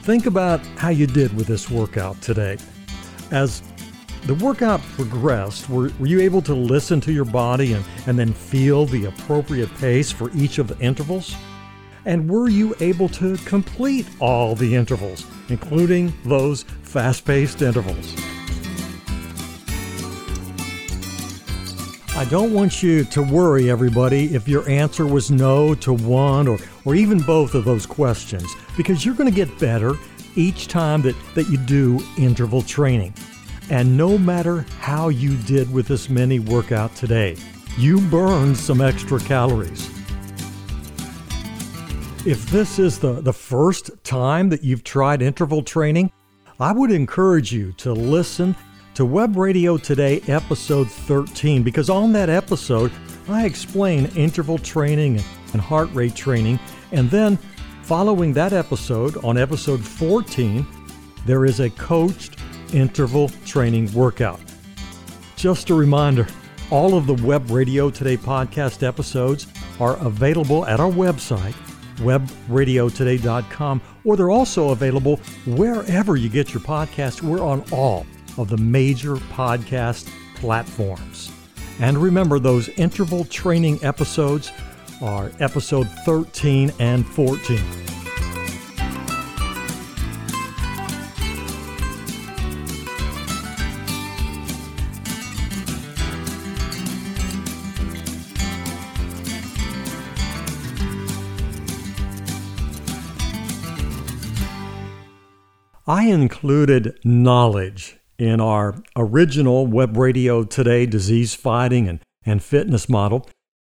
Think 0.03 0.27
about 0.27 0.65
how 0.77 0.89
you 0.89 1.05
did 1.07 1.35
with 1.35 1.47
this 1.47 1.69
workout 1.69 2.21
today. 2.21 2.57
As 3.31 3.61
the 4.27 4.35
workout 4.35 4.81
progressed, 4.95 5.69
were, 5.69 5.91
were 5.99 6.07
you 6.07 6.21
able 6.21 6.41
to 6.43 6.53
listen 6.53 7.01
to 7.01 7.11
your 7.11 7.25
body 7.25 7.73
and, 7.73 7.83
and 8.07 8.17
then 8.17 8.31
feel 8.31 8.85
the 8.85 9.05
appropriate 9.05 9.75
pace 9.75 10.09
for 10.09 10.31
each 10.31 10.57
of 10.59 10.69
the 10.69 10.79
intervals? 10.79 11.35
And 12.05 12.29
were 12.29 12.47
you 12.47 12.75
able 12.79 13.09
to 13.09 13.35
complete 13.39 14.07
all 14.21 14.55
the 14.55 14.73
intervals, 14.73 15.25
including 15.49 16.13
those 16.23 16.63
fast 16.63 17.25
paced 17.25 17.61
intervals? 17.61 18.15
I 22.19 22.25
don't 22.25 22.51
want 22.51 22.83
you 22.83 23.05
to 23.05 23.21
worry, 23.21 23.69
everybody, 23.71 24.35
if 24.35 24.45
your 24.45 24.67
answer 24.67 25.05
was 25.05 25.31
no 25.31 25.73
to 25.75 25.93
one 25.93 26.49
or, 26.49 26.59
or 26.83 26.93
even 26.93 27.19
both 27.19 27.55
of 27.55 27.63
those 27.63 27.85
questions, 27.85 28.53
because 28.75 29.05
you're 29.05 29.15
going 29.15 29.29
to 29.29 29.33
get 29.33 29.57
better 29.57 29.93
each 30.35 30.67
time 30.67 31.01
that, 31.03 31.15
that 31.33 31.47
you 31.47 31.55
do 31.59 31.97
interval 32.17 32.61
training. 32.61 33.13
And 33.69 33.95
no 33.95 34.17
matter 34.17 34.65
how 34.81 35.07
you 35.07 35.37
did 35.43 35.71
with 35.71 35.87
this 35.87 36.09
mini 36.09 36.39
workout 36.39 36.93
today, 36.93 37.37
you 37.77 38.01
burned 38.09 38.57
some 38.57 38.81
extra 38.81 39.21
calories. 39.21 39.87
If 42.25 42.49
this 42.51 42.79
is 42.79 42.99
the, 42.99 43.21
the 43.21 43.31
first 43.31 43.91
time 44.03 44.49
that 44.49 44.61
you've 44.61 44.83
tried 44.83 45.21
interval 45.21 45.63
training, 45.63 46.11
I 46.59 46.73
would 46.73 46.91
encourage 46.91 47.53
you 47.53 47.71
to 47.77 47.93
listen 47.93 48.57
to 48.99 49.05
Web 49.05 49.37
Radio 49.37 49.77
Today, 49.77 50.19
episode 50.27 50.91
13, 50.91 51.63
because 51.63 51.89
on 51.89 52.11
that 52.11 52.27
episode, 52.27 52.91
I 53.29 53.45
explain 53.45 54.07
interval 54.07 54.57
training 54.57 55.23
and 55.53 55.61
heart 55.61 55.89
rate 55.93 56.15
training. 56.15 56.59
And 56.91 57.09
then, 57.09 57.37
following 57.83 58.33
that 58.33 58.51
episode, 58.51 59.15
on 59.23 59.37
episode 59.37 59.79
14, 59.79 60.67
there 61.25 61.45
is 61.45 61.61
a 61.61 61.69
coached 61.69 62.41
interval 62.73 63.29
training 63.45 63.89
workout. 63.93 64.41
Just 65.37 65.69
a 65.69 65.73
reminder 65.73 66.27
all 66.69 66.97
of 66.97 67.07
the 67.07 67.25
Web 67.25 67.49
Radio 67.51 67.89
Today 67.89 68.17
podcast 68.17 68.85
episodes 68.85 69.47
are 69.79 69.95
available 70.05 70.65
at 70.65 70.81
our 70.81 70.91
website, 70.91 71.55
webradiotoday.com, 71.99 73.81
or 74.03 74.17
they're 74.17 74.29
also 74.29 74.71
available 74.71 75.21
wherever 75.45 76.17
you 76.17 76.27
get 76.27 76.53
your 76.53 76.63
podcast. 76.63 77.21
We're 77.21 77.45
on 77.45 77.63
all 77.71 78.05
of 78.39 78.47
the 78.47 78.57
major 78.57 79.17
podcast 79.17 80.09
platforms. 80.35 81.29
And 81.79 81.97
remember, 81.97 82.39
those 82.39 82.69
interval 82.69 83.25
training 83.25 83.83
episodes 83.83 84.51
are 85.01 85.31
episode 85.39 85.89
13 86.05 86.71
and 86.79 87.05
14. 87.05 87.59
I 105.87 106.03
included 106.03 106.99
knowledge 107.03 107.98
in 108.19 108.41
our 108.41 108.75
original 108.95 109.65
Web 109.65 109.97
Radio 109.97 110.43
Today 110.43 110.85
disease 110.85 111.33
fighting 111.33 111.87
and, 111.87 112.01
and 112.25 112.43
fitness 112.43 112.89
model. 112.89 113.27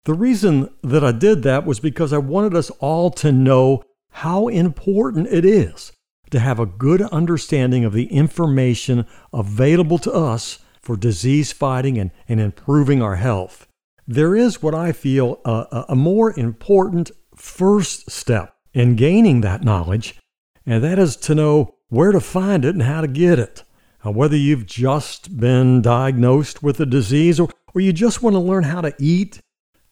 The 0.06 0.14
reason 0.14 0.70
that 0.82 1.04
I 1.04 1.12
did 1.12 1.44
that 1.44 1.66
was 1.66 1.82
because 1.82 2.14
I 2.14 2.18
wanted 2.18 2.56
us 2.56 2.70
all 2.80 3.12
to 3.12 3.32
know 3.32 3.84
how 4.12 4.48
important 4.48 5.28
it 5.28 5.44
is 5.44 5.92
to 6.32 6.40
have 6.40 6.60
a 6.60 6.66
good 6.66 7.02
understanding 7.02 7.84
of 7.86 7.94
the 7.94 8.06
information 8.06 9.06
available 9.34 9.98
to 10.00 10.12
us 10.12 10.60
for 10.82 10.96
disease 10.96 11.52
fighting 11.52 11.98
and, 11.98 12.12
and 12.28 12.40
improving 12.40 13.02
our 13.02 13.18
health. 13.18 13.68
There 14.08 14.36
is 14.36 14.62
what 14.62 14.74
I 14.74 14.94
feel 14.94 15.42
a, 15.44 15.86
a 15.90 15.96
more 15.96 16.38
important 16.40 17.12
first 17.36 18.10
step 18.10 18.56
in 18.74 18.96
gaining 18.96 19.42
that 19.42 19.64
knowledge, 19.64 20.18
and 20.66 20.82
that 20.84 21.00
is 21.00 21.18
to 21.18 21.36
know 21.36 21.76
where 21.90 22.14
to 22.14 22.22
find 22.22 22.64
it 22.64 22.76
and 22.76 22.84
how 22.84 23.02
to 23.02 23.08
get 23.08 23.40
it. 23.40 23.64
Whether 24.12 24.38
you've 24.38 24.66
just 24.66 25.38
been 25.38 25.82
diagnosed 25.82 26.64
with 26.64 26.80
a 26.80 26.86
disease 26.86 27.40
or, 27.40 27.50
or 27.74 27.82
you 27.82 27.94
just 27.94 28.22
want 28.22 28.36
to 28.36 28.40
learn 28.40 28.64
how 28.64 28.82
to 28.82 28.94
eat, 29.00 29.40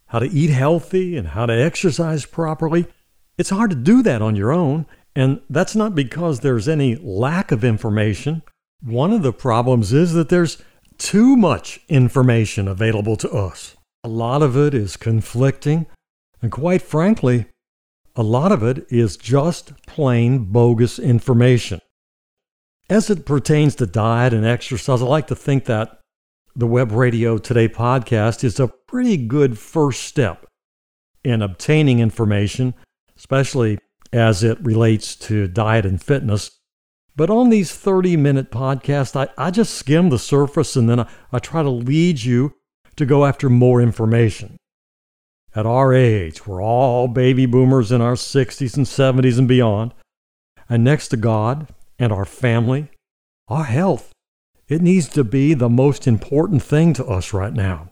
how 0.08 0.20
to 0.20 0.30
eat 0.30 0.50
healthy, 0.50 1.18
and 1.18 1.30
how 1.30 1.46
to 1.46 1.54
exercise 1.54 2.26
properly, 2.26 2.88
it's 3.38 3.50
hard 3.50 3.70
to 3.72 3.76
do 3.76 4.02
that 4.04 4.22
on 4.22 4.36
your 4.36 4.52
own. 4.52 4.86
And 5.16 5.42
that's 5.50 5.76
not 5.76 5.96
because 5.96 6.40
there's 6.40 6.68
any 6.68 6.96
lack 6.96 7.52
of 7.52 7.64
information. 7.64 8.44
One 8.82 9.12
of 9.12 9.24
the 9.24 9.34
problems 9.34 9.94
is 9.94 10.14
that 10.14 10.30
there's 10.30 10.62
too 10.98 11.36
much 11.36 11.80
information 11.90 12.68
available 12.68 13.16
to 13.18 13.30
us. 13.32 13.76
A 14.04 14.10
lot 14.10 14.42
of 14.42 14.56
it 14.56 14.74
is 14.74 14.98
conflicting, 14.98 15.88
and 16.42 16.52
quite 16.52 16.82
frankly, 16.82 17.48
a 18.16 18.24
lot 18.24 18.52
of 18.52 18.64
it 18.64 18.86
is 18.90 19.18
just 19.18 19.74
plain 19.86 20.46
bogus 20.46 21.00
information. 21.00 21.82
As 22.90 23.10
it 23.10 23.26
pertains 23.26 23.74
to 23.76 23.88
diet 23.88 24.32
and 24.32 24.46
exercise, 24.46 25.02
I 25.02 25.06
like 25.06 25.26
to 25.28 25.36
think 25.36 25.66
that 25.66 26.00
the 26.56 26.68
Web 26.68 26.92
Radio 26.92 27.40
Today 27.40 27.68
podcast 27.68 28.44
is 28.44 28.60
a 28.60 28.68
pretty 28.68 29.18
good 29.18 29.58
first 29.58 30.04
step 30.04 30.46
in 31.24 31.42
obtaining 31.42 32.00
information, 32.00 32.76
especially 33.18 33.80
as 34.14 34.44
it 34.44 34.64
relates 34.64 35.16
to 35.16 35.48
diet 35.48 35.88
and 35.88 36.00
fitness. 36.00 36.60
But 37.16 37.32
on 37.32 37.50
these 37.50 37.74
30 37.74 38.18
minute 38.18 38.52
podcasts, 38.52 39.16
I, 39.16 39.30
I 39.36 39.50
just 39.50 39.74
skim 39.74 40.10
the 40.10 40.20
surface 40.20 40.76
and 40.76 40.88
then 40.88 41.00
I, 41.00 41.10
I 41.32 41.40
try 41.40 41.64
to 41.64 41.70
lead 41.70 42.22
you 42.22 42.54
to 42.98 43.06
go 43.08 43.26
after 43.26 43.50
more 43.50 43.82
information. 43.82 44.58
At 45.56 45.66
our 45.66 45.92
age, 45.92 46.46
we're 46.46 46.62
all 46.62 47.08
baby 47.08 47.48
boomers 47.48 47.92
in 47.92 48.02
our 48.02 48.14
60s 48.14 48.78
and 48.78 48.86
70s 48.86 49.40
and 49.40 49.48
beyond. 49.48 49.96
And 50.70 50.84
next 50.84 51.08
to 51.08 51.18
God 51.18 51.68
and 52.00 52.12
our 52.12 52.26
family, 52.26 52.90
our 53.48 53.66
health. 53.66 54.12
It 54.68 54.82
needs 54.82 55.08
to 55.10 55.24
be 55.24 55.54
the 55.54 55.70
most 55.70 56.08
important 56.08 56.64
thing 56.64 56.94
to 56.94 57.06
us 57.06 57.34
right 57.34 57.54
now. 57.54 57.92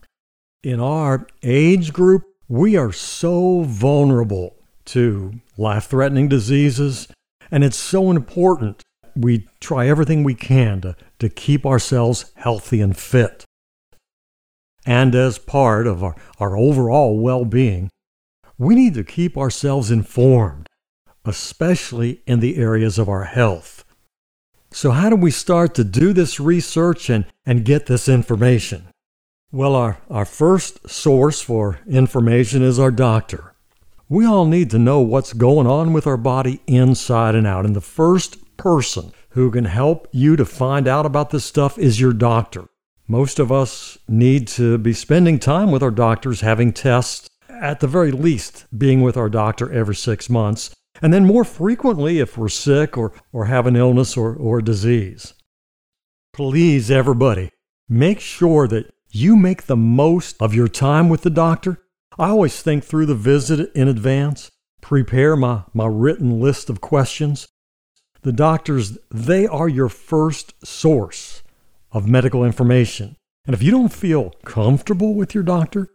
In 0.64 0.80
our 0.80 1.28
age 1.44 1.94
group, 1.94 2.24
we 2.48 2.76
are 2.76 2.92
so 2.92 3.64
vulnerable 3.64 4.56
to 4.86 5.34
life 5.58 5.86
threatening 5.86 6.28
diseases, 6.28 7.08
and 7.52 7.64
it's 7.64 7.78
so 7.78 8.10
important 8.10 8.82
we 9.16 9.48
try 9.60 9.88
everything 9.88 10.24
we 10.24 10.34
can 10.34 10.82
to, 10.82 10.96
to 11.20 11.30
keep 11.30 11.66
ourselves 11.66 12.32
healthy 12.36 12.82
and 12.82 12.98
fit. 12.98 13.46
And 14.86 15.16
as 15.16 15.38
part 15.38 15.88
of 15.88 16.04
our, 16.04 16.16
our 16.40 16.58
overall 16.58 17.20
well 17.20 17.46
being, 17.46 17.90
we 18.58 18.76
need 18.76 18.94
to 18.96 19.04
keep 19.04 19.38
ourselves 19.38 19.92
informed, 19.92 20.68
especially 21.26 22.22
in 22.26 22.40
the 22.40 22.58
areas 22.58 22.98
of 22.98 23.08
our 23.08 23.26
health. 23.26 23.86
So, 24.74 24.90
how 24.90 25.12
do 25.12 25.16
we 25.16 25.30
start 25.30 25.76
to 25.76 25.84
do 25.84 26.14
this 26.14 26.40
research 26.40 27.08
and, 27.08 27.26
and 27.46 27.64
get 27.64 27.86
this 27.86 28.10
information? 28.10 28.88
Well, 29.52 29.76
our, 29.76 30.00
our 30.10 30.26
first 30.26 30.90
source 30.90 31.42
for 31.42 31.80
information 31.88 32.64
is 32.64 32.80
our 32.80 32.90
doctor. 32.90 33.54
We 34.10 34.26
all 34.26 34.46
need 34.46 34.72
to 34.72 34.80
know 34.80 35.00
what's 35.00 35.34
going 35.34 35.68
on 35.68 35.94
with 35.94 36.08
our 36.08 36.18
body 36.18 36.60
inside 36.66 37.36
and 37.36 37.46
out. 37.46 37.68
And 37.68 37.76
the 37.76 37.82
first 37.82 38.58
person 38.58 39.14
who 39.30 39.52
can 39.52 39.66
help 39.66 40.08
you 40.12 40.36
to 40.38 40.46
find 40.46 40.88
out 40.88 41.06
about 41.06 41.30
this 41.30 41.46
stuff 41.46 41.78
is 41.78 42.02
your 42.02 42.14
doctor. 42.14 42.66
Most 43.08 43.38
of 43.38 43.52
us 43.52 44.00
need 44.08 44.48
to 44.50 44.80
be 44.80 44.94
spending 44.94 45.38
time 45.38 45.70
with 45.70 45.84
our 45.84 45.92
doctors, 45.92 46.42
having 46.42 46.74
tests, 46.74 47.30
at 47.48 47.80
the 47.80 47.88
very 47.88 48.12
least, 48.12 48.66
being 48.76 49.04
with 49.04 49.18
our 49.18 49.30
doctor 49.30 49.72
every 49.72 49.96
six 49.96 50.32
months 50.32 50.74
and 51.02 51.14
then 51.14 51.26
more 51.26 51.44
frequently 51.44 52.20
if 52.20 52.38
we're 52.38 52.50
sick 52.50 52.98
or, 52.98 53.12
or 53.32 53.46
have 53.46 53.68
an 53.68 53.76
illness 53.76 54.16
or, 54.16 54.36
or 54.36 54.62
disease. 54.62 55.34
Please, 56.34 56.90
everybody, 56.90 57.50
make 57.90 58.20
sure 58.20 58.68
that 58.68 58.94
you 59.10 59.36
make 59.36 59.64
the 59.64 59.78
most 59.78 60.36
of 60.42 60.56
your 60.56 60.68
time 60.68 61.10
with 61.10 61.22
the 61.22 61.30
doctor. 61.30 61.80
I 62.18 62.30
always 62.30 62.62
think 62.62 62.84
through 62.84 63.06
the 63.08 63.16
visit 63.16 63.72
in 63.76 63.88
advance, 63.88 64.52
prepare 64.82 65.36
my, 65.36 65.64
my 65.74 65.86
written 65.86 66.40
list 66.40 66.70
of 66.70 66.82
questions. 66.82 67.48
The 68.22 68.32
doctors, 68.32 68.98
they 69.12 69.46
are 69.46 69.70
your 69.70 69.90
first 69.90 70.54
source 70.66 71.44
of 71.92 72.08
medical 72.08 72.44
information. 72.44 73.16
And 73.46 73.54
if 73.54 73.62
you 73.62 73.72
don't 73.72 73.94
feel 73.94 74.32
comfortable 74.46 75.14
with 75.14 75.36
your 75.36 75.44
doctor, 75.44 75.90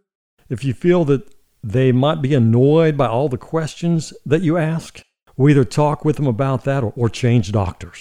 if 0.49 0.65
you 0.65 0.75
feel 0.75 1.05
that 1.07 1.29
they 1.63 1.93
might 1.93 2.23
be 2.23 2.35
annoyed 2.35 2.97
by 2.97 3.07
all 3.07 3.29
the 3.29 3.39
questions 3.39 4.13
that 4.25 4.43
you 4.43 4.57
ask. 4.57 5.03
We 5.37 5.53
either 5.53 5.65
talk 5.65 6.05
with 6.05 6.17
them 6.17 6.27
about 6.27 6.65
that 6.65 6.83
or, 6.83 6.93
or 6.97 7.09
change 7.09 7.53
doctors. 7.53 8.01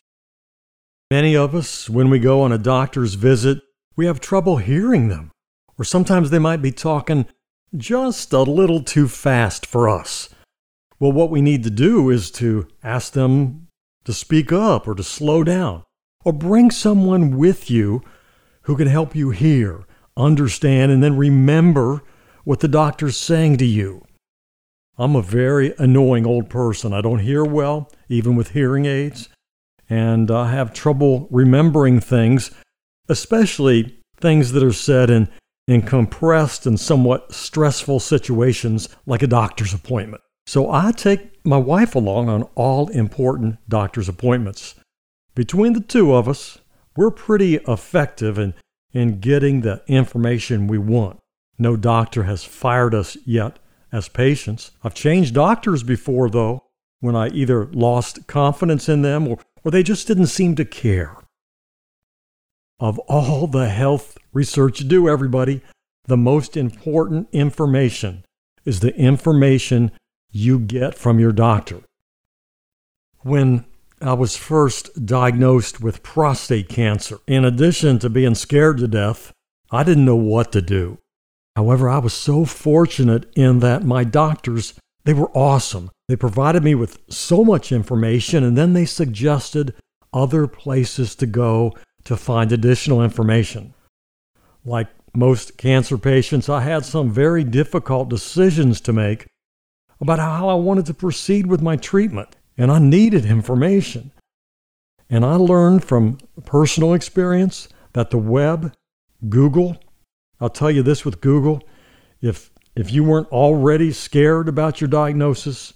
Many 1.12 1.36
of 1.36 1.56
us, 1.56 1.90
when 1.90 2.10
we 2.10 2.20
go 2.20 2.42
on 2.42 2.52
a 2.52 2.58
doctor's 2.58 3.14
visit, 3.14 3.60
we 3.96 4.06
have 4.06 4.20
trouble 4.20 4.58
hearing 4.58 5.08
them, 5.08 5.32
or 5.78 5.86
sometimes 5.86 6.30
they 6.30 6.40
might 6.40 6.62
be 6.62 6.72
talking 6.72 7.26
just 7.76 8.34
a 8.34 8.42
little 8.42 8.84
too 8.84 9.08
fast 9.08 9.66
for 9.66 9.88
us. 9.88 10.30
Well, 11.00 11.12
what 11.12 11.30
we 11.30 11.42
need 11.42 11.64
to 11.64 11.70
do 11.70 12.10
is 12.10 12.32
to 12.32 12.68
ask 12.84 13.14
them 13.14 13.68
to 14.06 14.14
speak 14.14 14.52
up 14.52 14.88
or 14.88 14.96
to 14.96 15.04
slow 15.04 15.44
down, 15.44 15.84
or 16.26 16.34
bring 16.34 16.72
someone 16.72 17.38
with 17.38 17.70
you 17.70 18.02
who 18.64 18.76
can 18.76 18.88
help 18.88 19.16
you 19.16 19.30
hear, 19.30 19.86
understand, 20.16 20.92
and 20.92 21.02
then 21.04 21.16
remember 21.18 22.02
what 22.48 22.62
the 22.62 22.68
doctor's 22.70 23.18
saying 23.18 23.58
to 23.58 23.66
you. 23.66 24.02
I'm 24.98 25.18
a 25.18 25.22
very 25.22 25.74
annoying 25.78 26.26
old 26.26 26.50
person. 26.50 26.94
I 26.94 27.02
don't 27.02 27.20
hear 27.20 27.44
well, 27.44 27.92
even 28.08 28.38
with 28.38 28.52
hearing 28.52 28.86
aids, 28.86 29.28
and 29.90 30.32
I 30.32 30.50
have 30.52 30.74
trouble 30.74 31.28
remembering 31.30 32.00
things, 32.00 32.52
especially 33.10 34.00
things 34.16 34.54
that 34.54 34.64
are 34.64 34.72
said 34.72 35.10
in, 35.10 35.28
in 35.68 35.82
compressed 35.82 36.66
and 36.66 36.80
somewhat 36.80 37.34
stressful 37.34 38.00
situations 38.00 38.88
like 39.06 39.22
a 39.22 39.28
doctor's 39.28 39.74
appointment. 39.74 40.22
So 40.46 40.72
I 40.72 40.94
take 40.94 41.46
my 41.46 41.58
wife 41.58 41.96
along 41.96 42.30
on 42.30 42.44
all 42.56 42.88
important 42.88 43.58
doctor's 43.68 44.08
appointments. 44.08 44.76
Between 45.36 45.74
the 45.74 45.82
two 45.82 46.16
of 46.16 46.30
us, 46.30 46.60
we're 46.96 47.12
pretty 47.12 47.56
effective 47.56 48.40
in, 48.40 48.54
in 48.94 49.20
getting 49.20 49.60
the 49.60 49.84
information 49.88 50.68
we 50.68 50.78
want. 50.78 51.20
No 51.60 51.76
doctor 51.76 52.24
has 52.24 52.44
fired 52.44 52.94
us 52.94 53.18
yet 53.26 53.60
as 53.92 54.10
patients. 54.10 54.72
I've 54.84 54.94
changed 54.94 55.34
doctors 55.34 55.84
before, 55.84 56.30
though, 56.30 56.64
when 57.00 57.16
I 57.16 57.30
either 57.30 57.66
lost 57.68 58.28
confidence 58.28 58.90
in 58.90 59.02
them 59.02 59.28
or, 59.28 59.40
or 59.64 59.72
they 59.72 59.84
just 59.84 60.08
didn't 60.08 60.28
seem 60.28 60.56
to 60.56 60.66
care. 60.66 61.16
Of 62.80 63.00
all 63.00 63.48
the 63.48 63.70
health 63.70 64.18
research 64.34 64.82
you 64.82 64.88
do, 64.88 65.10
everybody, 65.10 65.62
the 66.06 66.18
most 66.18 66.56
important 66.56 67.28
information 67.32 68.24
is 68.66 68.80
the 68.80 68.96
information 68.96 69.92
you 70.32 70.60
get 70.60 70.96
from 70.96 71.20
your 71.20 71.32
doctor. 71.32 71.82
When 73.22 73.66
I 74.00 74.14
was 74.14 74.38
first 74.38 75.06
diagnosed 75.06 75.82
with 75.82 76.04
prostate 76.04 76.70
cancer, 76.70 77.20
in 77.26 77.44
addition 77.44 77.98
to 78.00 78.10
being 78.10 78.36
scared 78.36 78.78
to 78.78 78.88
death, 78.88 79.34
I 79.72 79.84
didn't 79.84 80.06
know 80.06 80.16
what 80.16 80.52
to 80.52 80.62
do. 80.62 81.00
However, 81.58 81.90
I 81.90 81.98
was 81.98 82.14
so 82.14 82.46
fortunate 82.46 83.26
in 83.36 83.62
that 83.62 83.84
my 83.84 84.04
doctors, 84.04 84.76
they 85.06 85.14
were 85.14 85.36
awesome. 85.36 85.90
They 86.08 86.16
provided 86.16 86.64
me 86.64 86.76
with 86.76 87.00
so 87.10 87.44
much 87.44 87.72
information 87.72 88.44
and 88.44 88.56
then 88.56 88.74
they 88.74 88.86
suggested 88.86 89.74
other 90.14 90.46
places 90.46 91.16
to 91.16 91.26
go 91.26 91.74
to 92.04 92.16
find 92.16 92.52
additional 92.52 93.04
information. 93.04 93.74
Like 94.66 94.88
most 95.16 95.58
cancer 95.58 95.98
patients, 95.98 96.48
I 96.48 96.62
had 96.62 96.86
some 96.86 97.10
very 97.10 97.44
difficult 97.44 98.08
decisions 98.08 98.80
to 98.82 98.94
make 98.94 99.26
about 100.00 100.20
how 100.20 100.50
I 100.50 100.54
wanted 100.54 100.86
to 100.86 100.94
proceed 100.94 101.48
with 101.48 101.64
my 101.64 101.76
treatment, 101.76 102.36
and 102.56 102.72
I 102.72 102.78
needed 102.78 103.26
information. 103.26 104.12
And 105.10 105.26
I 105.26 105.38
learned 105.38 105.84
from 105.84 106.20
personal 106.46 106.94
experience 106.94 107.68
that 107.94 108.12
the 108.12 108.20
web, 108.20 108.76
Google, 109.28 109.80
I'll 110.40 110.50
tell 110.50 110.72
you 110.72 110.84
this 110.84 111.04
with 111.04 111.22
Google, 111.22 111.68
if 112.22 112.52
if 112.76 112.92
you 112.92 113.04
weren't 113.04 113.30
already 113.30 113.92
scared 113.92 114.48
about 114.48 114.80
your 114.80 114.88
diagnosis, 114.88 115.74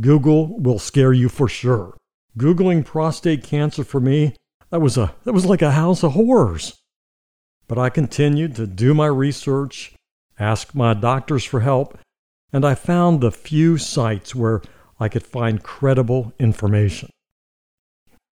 Google 0.00 0.56
will 0.60 0.78
scare 0.78 1.12
you 1.12 1.28
for 1.28 1.48
sure. 1.48 1.96
Googling 2.38 2.84
prostate 2.84 3.42
cancer 3.42 3.82
for 3.82 3.98
me, 3.98 4.36
that 4.70 4.80
was 4.80 4.96
a 4.96 5.14
that 5.24 5.32
was 5.32 5.46
like 5.46 5.62
a 5.62 5.72
house 5.72 6.02
of 6.02 6.12
horrors. 6.12 6.78
But 7.66 7.78
I 7.78 7.90
continued 7.90 8.54
to 8.56 8.66
do 8.66 8.94
my 8.94 9.06
research, 9.06 9.94
ask 10.38 10.74
my 10.74 10.94
doctors 10.94 11.44
for 11.44 11.60
help, 11.60 11.98
and 12.52 12.64
I 12.64 12.74
found 12.74 13.20
the 13.20 13.32
few 13.32 13.76
sites 13.76 14.34
where 14.34 14.62
I 15.00 15.08
could 15.08 15.24
find 15.24 15.62
credible 15.62 16.32
information. 16.38 17.10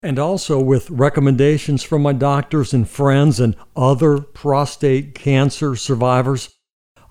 And 0.03 0.17
also 0.17 0.59
with 0.59 0.89
recommendations 0.89 1.83
from 1.83 2.01
my 2.01 2.13
doctors 2.13 2.73
and 2.73 2.89
friends 2.89 3.39
and 3.39 3.55
other 3.75 4.19
prostate 4.19 5.13
cancer 5.13 5.75
survivors, 5.75 6.49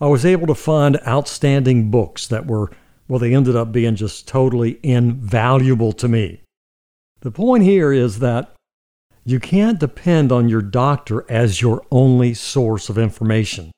I 0.00 0.06
was 0.06 0.26
able 0.26 0.48
to 0.48 0.54
find 0.54 0.98
outstanding 1.06 1.90
books 1.90 2.26
that 2.26 2.46
were, 2.46 2.70
well, 3.06 3.20
they 3.20 3.34
ended 3.34 3.54
up 3.54 3.70
being 3.70 3.94
just 3.94 4.26
totally 4.26 4.80
invaluable 4.82 5.92
to 5.92 6.08
me. 6.08 6.42
The 7.20 7.30
point 7.30 7.62
here 7.62 7.92
is 7.92 8.18
that 8.18 8.54
you 9.24 9.38
can't 9.38 9.78
depend 9.78 10.32
on 10.32 10.48
your 10.48 10.62
doctor 10.62 11.24
as 11.30 11.60
your 11.60 11.84
only 11.92 12.34
source 12.34 12.88
of 12.88 12.98
information. 12.98 13.70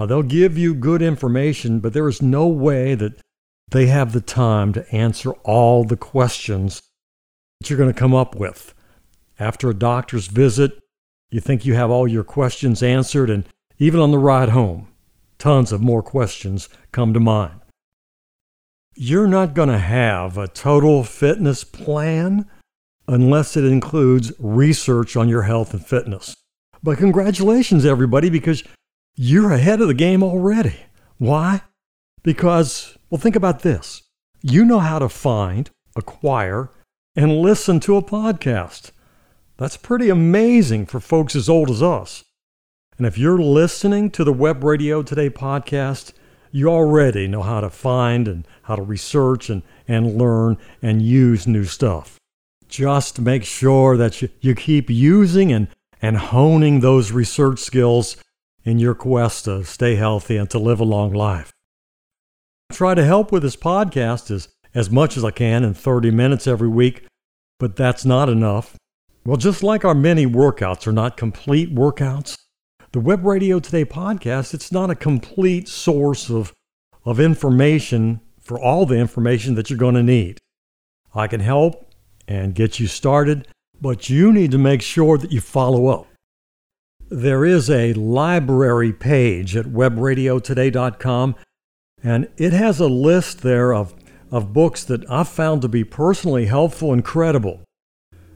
Now, 0.00 0.06
they'll 0.06 0.22
give 0.22 0.58
you 0.58 0.74
good 0.74 1.02
information, 1.02 1.78
but 1.78 1.92
there 1.92 2.08
is 2.08 2.20
no 2.20 2.48
way 2.48 2.96
that 2.96 3.20
they 3.70 3.86
have 3.86 4.12
the 4.12 4.20
time 4.20 4.72
to 4.72 4.90
answer 4.92 5.32
all 5.44 5.84
the 5.84 5.96
questions 5.96 6.82
that 7.62 7.70
you're 7.70 7.78
going 7.78 7.92
to 7.92 7.98
come 7.98 8.12
up 8.12 8.34
with. 8.34 8.74
After 9.38 9.70
a 9.70 9.74
doctor's 9.74 10.26
visit, 10.26 10.80
you 11.30 11.40
think 11.40 11.64
you 11.64 11.74
have 11.74 11.92
all 11.92 12.08
your 12.08 12.24
questions 12.24 12.82
answered, 12.82 13.30
and 13.30 13.44
even 13.78 14.00
on 14.00 14.10
the 14.10 14.18
ride 14.18 14.48
home, 14.48 14.88
tons 15.38 15.70
of 15.70 15.80
more 15.80 16.02
questions 16.02 16.68
come 16.90 17.14
to 17.14 17.20
mind. 17.20 17.60
You're 18.96 19.28
not 19.28 19.54
going 19.54 19.68
to 19.68 19.78
have 19.78 20.36
a 20.36 20.48
total 20.48 21.04
fitness 21.04 21.62
plan 21.62 22.50
unless 23.06 23.56
it 23.56 23.64
includes 23.64 24.32
research 24.40 25.16
on 25.16 25.28
your 25.28 25.42
health 25.42 25.72
and 25.72 25.86
fitness. 25.86 26.34
But 26.82 26.98
congratulations, 26.98 27.86
everybody, 27.86 28.28
because 28.28 28.64
you're 29.14 29.52
ahead 29.52 29.80
of 29.80 29.86
the 29.86 29.94
game 29.94 30.24
already. 30.24 30.80
Why? 31.18 31.62
Because, 32.24 32.98
well, 33.08 33.20
think 33.20 33.36
about 33.36 33.60
this. 33.60 34.02
You 34.42 34.64
know 34.64 34.80
how 34.80 34.98
to 34.98 35.08
find, 35.08 35.70
acquire, 35.94 36.70
and 37.14 37.40
listen 37.40 37.80
to 37.80 37.96
a 37.96 38.02
podcast. 38.02 38.90
That's 39.56 39.76
pretty 39.76 40.08
amazing 40.08 40.86
for 40.86 41.00
folks 41.00 41.36
as 41.36 41.48
old 41.48 41.70
as 41.70 41.82
us. 41.82 42.24
And 42.98 43.06
if 43.06 43.18
you're 43.18 43.38
listening 43.38 44.10
to 44.12 44.24
the 44.24 44.32
Web 44.32 44.64
Radio 44.64 45.02
Today 45.02 45.30
podcast, 45.30 46.12
you 46.50 46.68
already 46.68 47.26
know 47.26 47.42
how 47.42 47.60
to 47.60 47.70
find 47.70 48.28
and 48.28 48.46
how 48.62 48.76
to 48.76 48.82
research 48.82 49.50
and, 49.50 49.62
and 49.88 50.18
learn 50.18 50.58
and 50.82 51.02
use 51.02 51.46
new 51.46 51.64
stuff. 51.64 52.18
Just 52.68 53.20
make 53.20 53.44
sure 53.44 53.96
that 53.96 54.22
you, 54.22 54.28
you 54.40 54.54
keep 54.54 54.88
using 54.90 55.52
and, 55.52 55.68
and 56.00 56.16
honing 56.16 56.80
those 56.80 57.12
research 57.12 57.58
skills 57.58 58.16
in 58.64 58.78
your 58.78 58.94
quest 58.94 59.46
to 59.46 59.64
stay 59.64 59.96
healthy 59.96 60.36
and 60.36 60.48
to 60.50 60.58
live 60.58 60.80
a 60.80 60.84
long 60.84 61.12
life. 61.12 61.52
Try 62.70 62.94
to 62.94 63.04
help 63.04 63.32
with 63.32 63.42
this 63.42 63.56
podcast 63.56 64.30
as, 64.30 64.48
as 64.74 64.90
much 64.90 65.16
as 65.16 65.24
I 65.24 65.30
can 65.30 65.64
in 65.64 65.74
30 65.74 66.10
minutes 66.10 66.46
every 66.46 66.68
week, 66.68 67.04
but 67.58 67.76
that's 67.76 68.04
not 68.04 68.28
enough. 68.28 68.76
Well, 69.24 69.36
just 69.36 69.62
like 69.62 69.84
our 69.84 69.94
many 69.94 70.26
workouts 70.26 70.86
are 70.86 70.92
not 70.92 71.16
complete 71.16 71.74
workouts, 71.74 72.36
the 72.92 73.00
Web 73.00 73.24
Radio 73.24 73.58
Today 73.58 73.84
podcast, 73.84 74.52
it's 74.52 74.72
not 74.72 74.90
a 74.90 74.94
complete 74.94 75.68
source 75.68 76.28
of, 76.28 76.52
of 77.04 77.20
information 77.20 78.20
for 78.40 78.60
all 78.60 78.84
the 78.84 78.96
information 78.96 79.54
that 79.54 79.70
you're 79.70 79.78
going 79.78 79.94
to 79.94 80.02
need. 80.02 80.38
I 81.14 81.26
can 81.26 81.40
help 81.40 81.90
and 82.26 82.54
get 82.54 82.80
you 82.80 82.86
started, 82.86 83.46
but 83.80 84.10
you 84.10 84.32
need 84.32 84.50
to 84.50 84.58
make 84.58 84.82
sure 84.82 85.18
that 85.18 85.32
you 85.32 85.40
follow 85.40 85.86
up. 85.86 86.06
There 87.08 87.44
is 87.44 87.68
a 87.70 87.92
library 87.92 88.92
page 88.92 89.56
at 89.56 89.66
webradiotoday.com, 89.66 91.34
and 92.02 92.28
it 92.36 92.52
has 92.52 92.80
a 92.80 92.86
list 92.86 93.42
there 93.42 93.74
of, 93.74 93.94
of 94.32 94.52
books 94.52 94.82
that 94.84 95.08
I've 95.08 95.28
found 95.28 95.62
to 95.62 95.68
be 95.68 95.84
personally 95.84 96.46
helpful 96.46 96.92
and 96.92 97.04
credible. 97.04 97.60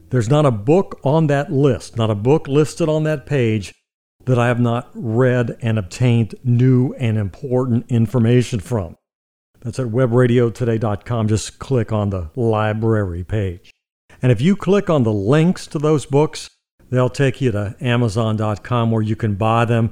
There's 0.09 0.29
not 0.29 0.45
a 0.45 0.51
book 0.51 1.01
on 1.03 1.27
that 1.27 1.51
list, 1.51 1.97
not 1.97 2.09
a 2.09 2.15
book 2.15 2.47
listed 2.47 2.87
on 2.87 3.03
that 3.03 3.25
page 3.25 3.73
that 4.23 4.39
I 4.39 4.47
have 4.47 4.59
not 4.61 4.89
read 4.93 5.57
and 5.61 5.77
obtained 5.77 6.35
new 6.45 6.93
and 6.93 7.17
important 7.17 7.91
information 7.91 8.61
from. 8.61 8.95
That's 9.59 9.79
at 9.79 9.87
webradiotoday.com. 9.87 11.27
Just 11.27 11.59
click 11.59 11.91
on 11.91 12.11
the 12.11 12.29
library 12.37 13.25
page. 13.25 13.73
And 14.21 14.31
if 14.31 14.39
you 14.39 14.55
click 14.55 14.89
on 14.89 15.03
the 15.03 15.11
links 15.11 15.67
to 15.67 15.79
those 15.79 16.05
books, 16.05 16.49
They'll 16.89 17.09
take 17.09 17.41
you 17.41 17.51
to 17.51 17.75
Amazon.com 17.81 18.91
where 18.91 19.01
you 19.01 19.15
can 19.15 19.35
buy 19.35 19.65
them. 19.65 19.91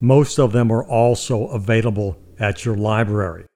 Most 0.00 0.38
of 0.38 0.52
them 0.52 0.70
are 0.70 0.84
also 0.84 1.46
available 1.48 2.16
at 2.38 2.64
your 2.64 2.76
library. 2.76 3.46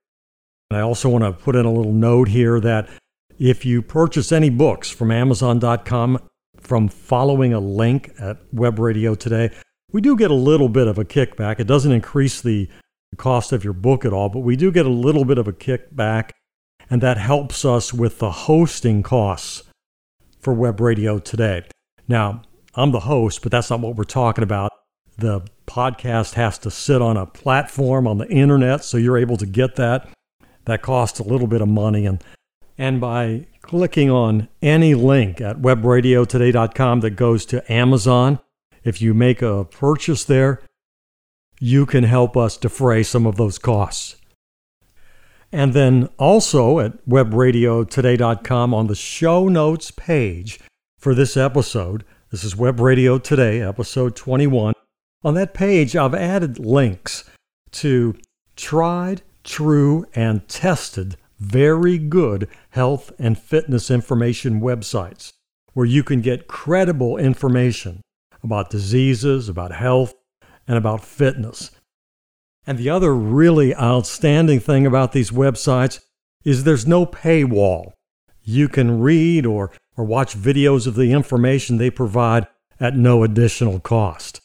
And 0.75 0.81
I 0.81 0.83
also 0.83 1.09
want 1.09 1.23
to 1.23 1.31
put 1.31 1.55
in 1.55 1.67
a 1.67 1.73
little 1.73 1.93
note 1.93 2.27
here 2.27 2.59
that 2.59 2.89
if 3.39 3.65
you 3.65 3.81
purchase 3.81 4.33
any 4.33 4.51
books 4.51 4.91
from 4.91 5.13
Amazon.com 5.13 6.19
from 6.59 6.89
following 6.89 7.53
a 7.53 7.61
link 7.61 8.11
at 8.19 8.39
Web 8.53 8.81
Radio 8.81 9.15
Today, 9.15 9.53
we 9.93 10.01
do 10.01 10.17
get 10.17 10.33
a 10.33 10.35
little 10.35 10.69
bit 10.69 10.89
of 10.89 10.99
a 10.99 11.05
kickback. 11.05 11.61
It 11.61 11.69
doesn't 11.69 11.93
increase 11.93 12.41
the 12.41 12.69
cost 13.17 13.53
of 13.53 13.63
your 13.63 13.73
book 13.73 14.05
at 14.05 14.13
all, 14.13 14.29
but 14.29 14.41
we 14.41 14.57
do 14.57 14.73
get 14.73 14.85
a 14.85 14.89
little 14.89 15.25
bit 15.25 15.39
of 15.39 15.47
a 15.47 15.53
kickback, 15.53 16.31
and 16.91 17.01
that 17.01 17.19
helps 17.19 17.65
us 17.65 17.95
with 17.95 18.19
the 18.19 18.33
hosting 18.33 19.05
costs 19.05 19.63
for 20.41 20.53
Web 20.53 20.81
Radio 20.81 21.21
Today. 21.21 21.63
Now, 22.09 22.43
I'm 22.75 22.91
the 22.91 22.99
host, 22.99 23.43
but 23.43 23.53
that's 23.53 23.71
not 23.71 23.79
what 23.79 23.95
we're 23.95 24.03
talking 24.03 24.43
about. 24.43 24.73
The 25.19 25.43
podcast 25.69 26.35
has 26.35 26.59
to 26.59 26.71
sit 26.73 27.01
on 27.01 27.17
a 27.17 27.27
platform 27.27 28.09
on 28.09 28.19
the 28.19 28.29
internet, 28.29 28.83
so 28.83 28.97
you're 28.97 29.19
able 29.19 29.37
to 29.37 29.47
get 29.47 29.77
that. 29.77 30.09
That 30.67 30.83
costs 30.83 31.19
a 31.19 31.25
little 31.25 31.47
bit 31.47 31.61
of 31.61 31.69
money. 31.69 32.07
And, 32.07 32.23
and 32.79 33.01
by 33.01 33.47
clicking 33.63 34.11
on 34.11 34.49
any 34.63 34.95
link 34.95 35.41
at 35.41 35.59
webradiotoday.com 35.59 37.01
that 37.01 37.11
goes 37.11 37.47
to 37.47 37.73
Amazon, 37.73 38.41
if 38.83 39.01
you 39.01 39.15
make 39.15 39.43
a 39.43 39.65
purchase 39.65 40.25
there, 40.25 40.61
you 41.61 41.87
can 41.87 42.05
help 42.05 42.37
us 42.37 42.57
defray 42.57 43.03
some 43.03 43.27
of 43.27 43.37
those 43.37 43.59
costs. 43.59 44.17
And 45.53 45.73
then 45.73 46.09
also 46.19 46.81
at 46.81 47.07
webradiotoday.com 47.07 48.75
on 48.75 48.87
the 48.89 48.95
show 48.95 49.49
notes 49.49 49.91
page 49.93 50.59
for 50.99 51.15
this 51.15 51.37
episode, 51.37 52.05
this 52.31 52.43
is 52.43 52.57
Web 52.57 52.81
Radio 52.81 53.19
Today, 53.19 53.61
episode 53.61 54.17
21. 54.17 54.75
On 55.23 55.35
that 55.35 55.55
page, 55.55 55.95
I've 55.95 56.15
added 56.15 56.59
links 56.59 57.31
to 57.73 58.17
tried, 58.57 59.23
true, 59.45 60.07
and 60.15 60.49
tested 60.49 61.17
very 61.39 61.99
good 61.99 62.49
health 62.71 63.13
and 63.19 63.39
fitness 63.39 63.91
information 63.91 64.61
websites 64.61 65.33
where 65.75 65.87
you 65.87 66.03
can 66.03 66.21
get 66.21 66.49
credible 66.49 67.17
information 67.17 68.01
about 68.43 68.71
diseases, 68.71 69.49
about 69.49 69.73
health, 69.73 70.15
and 70.67 70.79
about 70.79 71.05
fitness. 71.05 71.71
And 72.67 72.79
the 72.79 72.89
other 72.89 73.15
really 73.15 73.75
outstanding 73.75 74.61
thing 74.61 74.87
about 74.87 75.13
these 75.13 75.31
websites 75.31 76.01
is 76.45 76.65
there's 76.65 76.87
no 76.87 77.05
paywall. 77.05 77.93
You 78.43 78.69
can 78.69 79.01
read 79.01 79.45
or, 79.45 79.73
or 79.97 80.05
watch 80.05 80.37
videos 80.37 80.87
of 80.87 80.95
the 80.95 81.13
information 81.13 81.77
they 81.77 81.91
provide 81.91 82.47
at 82.81 82.97
no 82.97 83.23
additional 83.23 83.81
cost. 83.81 84.41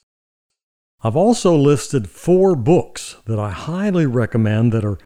I've 1.02 1.16
also 1.16 1.56
listed 1.56 2.10
four 2.10 2.56
books 2.58 3.16
that 3.26 3.40
I 3.40 3.52
highly 3.52 4.06
recommend 4.06 4.74
that 4.74 4.84
are, 4.84 4.98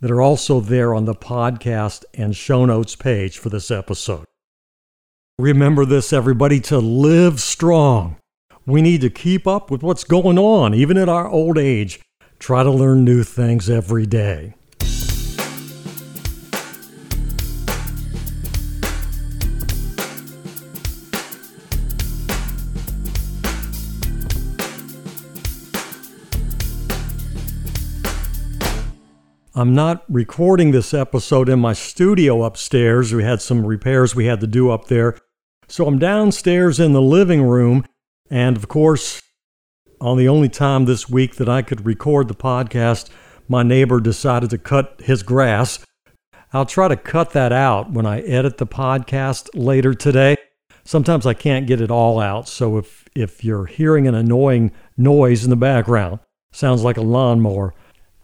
that 0.00 0.10
are 0.10 0.20
also 0.20 0.58
there 0.58 0.92
on 0.92 1.04
the 1.04 1.14
podcast 1.14 2.04
and 2.14 2.34
show 2.34 2.64
notes 2.64 2.96
page 2.96 3.38
for 3.38 3.48
this 3.48 3.70
episode. 3.70 4.24
Remember 5.38 5.84
this, 5.84 6.12
everybody, 6.12 6.58
to 6.62 6.78
live 6.78 7.40
strong. 7.40 8.16
We 8.66 8.82
need 8.82 9.02
to 9.02 9.10
keep 9.10 9.46
up 9.46 9.70
with 9.70 9.84
what's 9.84 10.02
going 10.02 10.36
on, 10.36 10.74
even 10.74 10.98
at 10.98 11.08
our 11.08 11.28
old 11.28 11.58
age. 11.58 12.00
Try 12.40 12.64
to 12.64 12.70
learn 12.70 13.04
new 13.04 13.22
things 13.22 13.70
every 13.70 14.06
day. 14.06 14.54
I'm 29.58 29.74
not 29.74 30.04
recording 30.10 30.72
this 30.72 30.92
episode 30.92 31.48
in 31.48 31.60
my 31.60 31.72
studio 31.72 32.44
upstairs. 32.44 33.14
We 33.14 33.24
had 33.24 33.40
some 33.40 33.64
repairs 33.64 34.14
we 34.14 34.26
had 34.26 34.40
to 34.40 34.46
do 34.46 34.68
up 34.68 34.88
there. 34.88 35.16
So 35.66 35.86
I'm 35.86 35.98
downstairs 35.98 36.78
in 36.78 36.92
the 36.92 37.00
living 37.00 37.42
room. 37.42 37.86
And 38.28 38.58
of 38.58 38.68
course, 38.68 39.22
on 39.98 40.18
the 40.18 40.28
only 40.28 40.50
time 40.50 40.84
this 40.84 41.08
week 41.08 41.36
that 41.36 41.48
I 41.48 41.62
could 41.62 41.86
record 41.86 42.28
the 42.28 42.34
podcast, 42.34 43.08
my 43.48 43.62
neighbor 43.62 43.98
decided 43.98 44.50
to 44.50 44.58
cut 44.58 45.00
his 45.02 45.22
grass. 45.22 45.82
I'll 46.52 46.66
try 46.66 46.88
to 46.88 46.96
cut 46.96 47.30
that 47.30 47.50
out 47.50 47.90
when 47.90 48.04
I 48.04 48.20
edit 48.20 48.58
the 48.58 48.66
podcast 48.66 49.48
later 49.54 49.94
today. 49.94 50.36
Sometimes 50.84 51.24
I 51.24 51.32
can't 51.32 51.66
get 51.66 51.80
it 51.80 51.90
all 51.90 52.20
out, 52.20 52.46
so 52.46 52.76
if, 52.76 53.08
if 53.14 53.42
you're 53.42 53.64
hearing 53.64 54.06
an 54.06 54.14
annoying 54.14 54.72
noise 54.98 55.44
in 55.44 55.50
the 55.50 55.56
background, 55.56 56.20
sounds 56.52 56.84
like 56.84 56.98
a 56.98 57.02
lawnmower, 57.02 57.72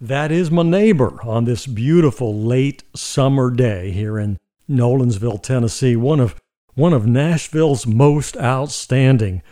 that 0.03 0.33
is 0.33 0.51
my 0.51 0.65
neighbor 0.65 1.23
on 1.23 1.45
this 1.45 1.65
beautiful 1.65 2.35
late 2.35 2.83
summer 2.93 3.53
day 3.53 3.93
here 3.93 4.19
in 4.19 4.37
Nolensville, 4.69 5.41
Tennessee, 5.41 5.95
one 5.95 6.19
of 6.19 6.35
one 6.75 6.93
of 6.93 7.07
Nashville's 7.07 7.87
most 7.87 8.37
outstanding 8.39 9.43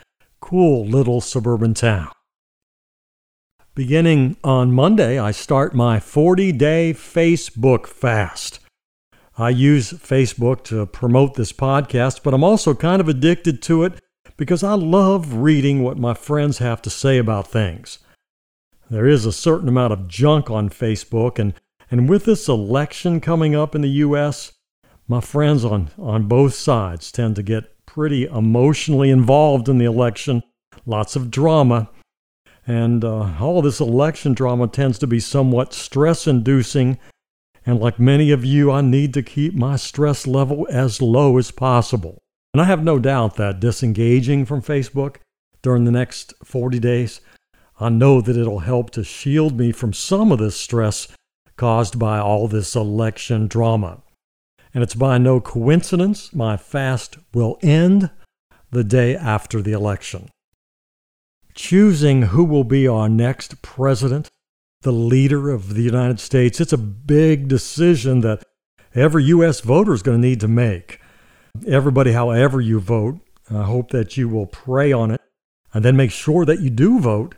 cool 0.41 0.85
little 0.85 1.21
suburban 1.21 1.73
town. 1.75 2.09
Beginning 3.77 4.39
on 4.43 4.73
Monday, 4.73 5.21
I 5.21 5.31
start 5.31 5.73
my 5.73 5.99
40-day 5.99 6.95
Facebook 6.95 7.87
fast. 7.87 8.59
I 9.39 9.51
use 9.51 9.93
Facebook 9.93 10.65
to 10.65 10.85
promote 10.87 11.35
this 11.35 11.53
podcast, 11.53 12.25
but 12.25 12.35
I'm 12.35 12.43
also 12.43 12.75
kind 12.75 13.01
of 13.01 13.09
addicted 13.09 13.63
to 13.63 13.85
it 13.85 14.01
because 14.37 14.65
I 14.65 14.75
love 14.75 15.35
reading 15.35 15.85
what 15.85 15.97
my 15.97 16.15
friends 16.15 16.59
have 16.59 16.83
to 16.83 16.91
say 16.91 17.19
about 17.19 17.47
things. 17.47 18.01
There 18.91 19.07
is 19.07 19.25
a 19.25 19.33
certain 19.33 19.69
amount 19.69 19.93
of 19.93 20.09
junk 20.09 20.51
on 20.51 20.69
Facebook, 20.69 21.39
and, 21.39 21.55
and 21.93 22.09
with 22.09 22.25
this 22.25 22.49
election 22.49 23.21
coming 23.21 23.55
up 23.55 23.77
in 23.77 23.83
the 23.83 23.89
U.S., 23.89 24.53
my 25.07 25.21
friends 25.21 25.65
on, 25.65 25.91
on 25.97 26.25
both 26.25 26.55
sides 26.55 27.13
tend 27.13 27.37
to 27.37 27.45
get 27.45 27.87
pretty 27.87 28.25
emotionally 28.25 29.11
involved 29.11 29.69
in 29.69 29.79
the 29.79 29.85
election. 29.85 30.43
Lots 30.87 31.15
of 31.15 31.31
drama. 31.31 31.89
And 32.67 33.05
uh, 33.05 33.35
all 33.41 33.63
this 33.63 33.79
election 33.79 34.35
drama 34.35 34.67
tends 34.67 34.99
to 34.99 35.07
be 35.07 35.21
somewhat 35.21 35.73
stress 35.73 36.27
inducing. 36.27 36.99
And 37.65 37.79
like 37.79 38.01
many 38.01 38.33
of 38.33 38.45
you, 38.45 38.73
I 38.73 38.81
need 38.81 39.15
to 39.15 39.23
keep 39.23 39.55
my 39.55 39.77
stress 39.77 40.27
level 40.27 40.67
as 40.69 41.01
low 41.01 41.39
as 41.39 41.53
possible. 41.53 42.19
And 42.53 42.61
I 42.61 42.65
have 42.65 42.83
no 42.83 42.99
doubt 42.99 43.37
that 43.37 43.61
disengaging 43.61 44.47
from 44.47 44.63
Facebook 44.63 45.17
during 45.63 45.85
the 45.85 45.93
next 45.93 46.35
40 46.45 46.81
days 46.81 47.21
I 47.81 47.89
know 47.89 48.21
that 48.21 48.37
it'll 48.37 48.61
help 48.61 48.91
to 48.91 49.03
shield 49.03 49.59
me 49.59 49.73
from 49.73 49.95
some 49.95 50.31
of 50.31 50.39
this 50.39 50.55
stress 50.55 51.09
caused 51.57 51.99
by 51.99 52.19
all 52.19 52.47
this 52.47 52.77
election 52.77 53.47
drama. 53.49 54.03
And 54.75 54.83
it's 54.85 54.95
by 54.95 55.17
no 55.17 55.41
coincidence 55.41 56.35
my 56.35 56.59
fast 56.59 57.17
will 57.33 57.59
end 57.63 58.11
the 58.71 58.85
day 58.85 59.17
after 59.17 59.63
the 59.63 59.73
election. 59.73 60.29
Choosing 61.55 62.23
who 62.23 62.45
will 62.45 62.65
be 62.65 62.87
our 62.87 63.09
next 63.09 63.63
president, 63.63 64.29
the 64.83 64.93
leader 64.93 65.51
of 65.51 65.75
the 65.75 65.83
United 65.83 66.21
States, 66.21 66.61
it's 66.61 66.73
a 66.73 66.79
big 66.79 67.49
decision 67.49 68.21
that 68.21 68.43
every 68.95 69.25
U.S. 69.25 69.61
voter 69.61 69.95
is 69.95 70.03
going 70.03 70.21
to 70.21 70.29
need 70.29 70.41
to 70.41 70.49
make. 70.49 71.01
Everybody, 71.67 72.13
however 72.13 72.61
you 72.61 72.79
vote, 72.79 73.21
I 73.51 73.65
hope 73.65 73.91
that 73.91 74.17
you 74.17 74.29
will 74.29 74.47
pray 74.47 74.93
on 74.93 75.11
it 75.11 75.21
and 75.73 75.85
then 75.85 75.97
make 75.97 76.11
sure 76.11 76.45
that 76.45 76.61
you 76.61 76.71
do 76.71 77.01
vote 77.01 77.35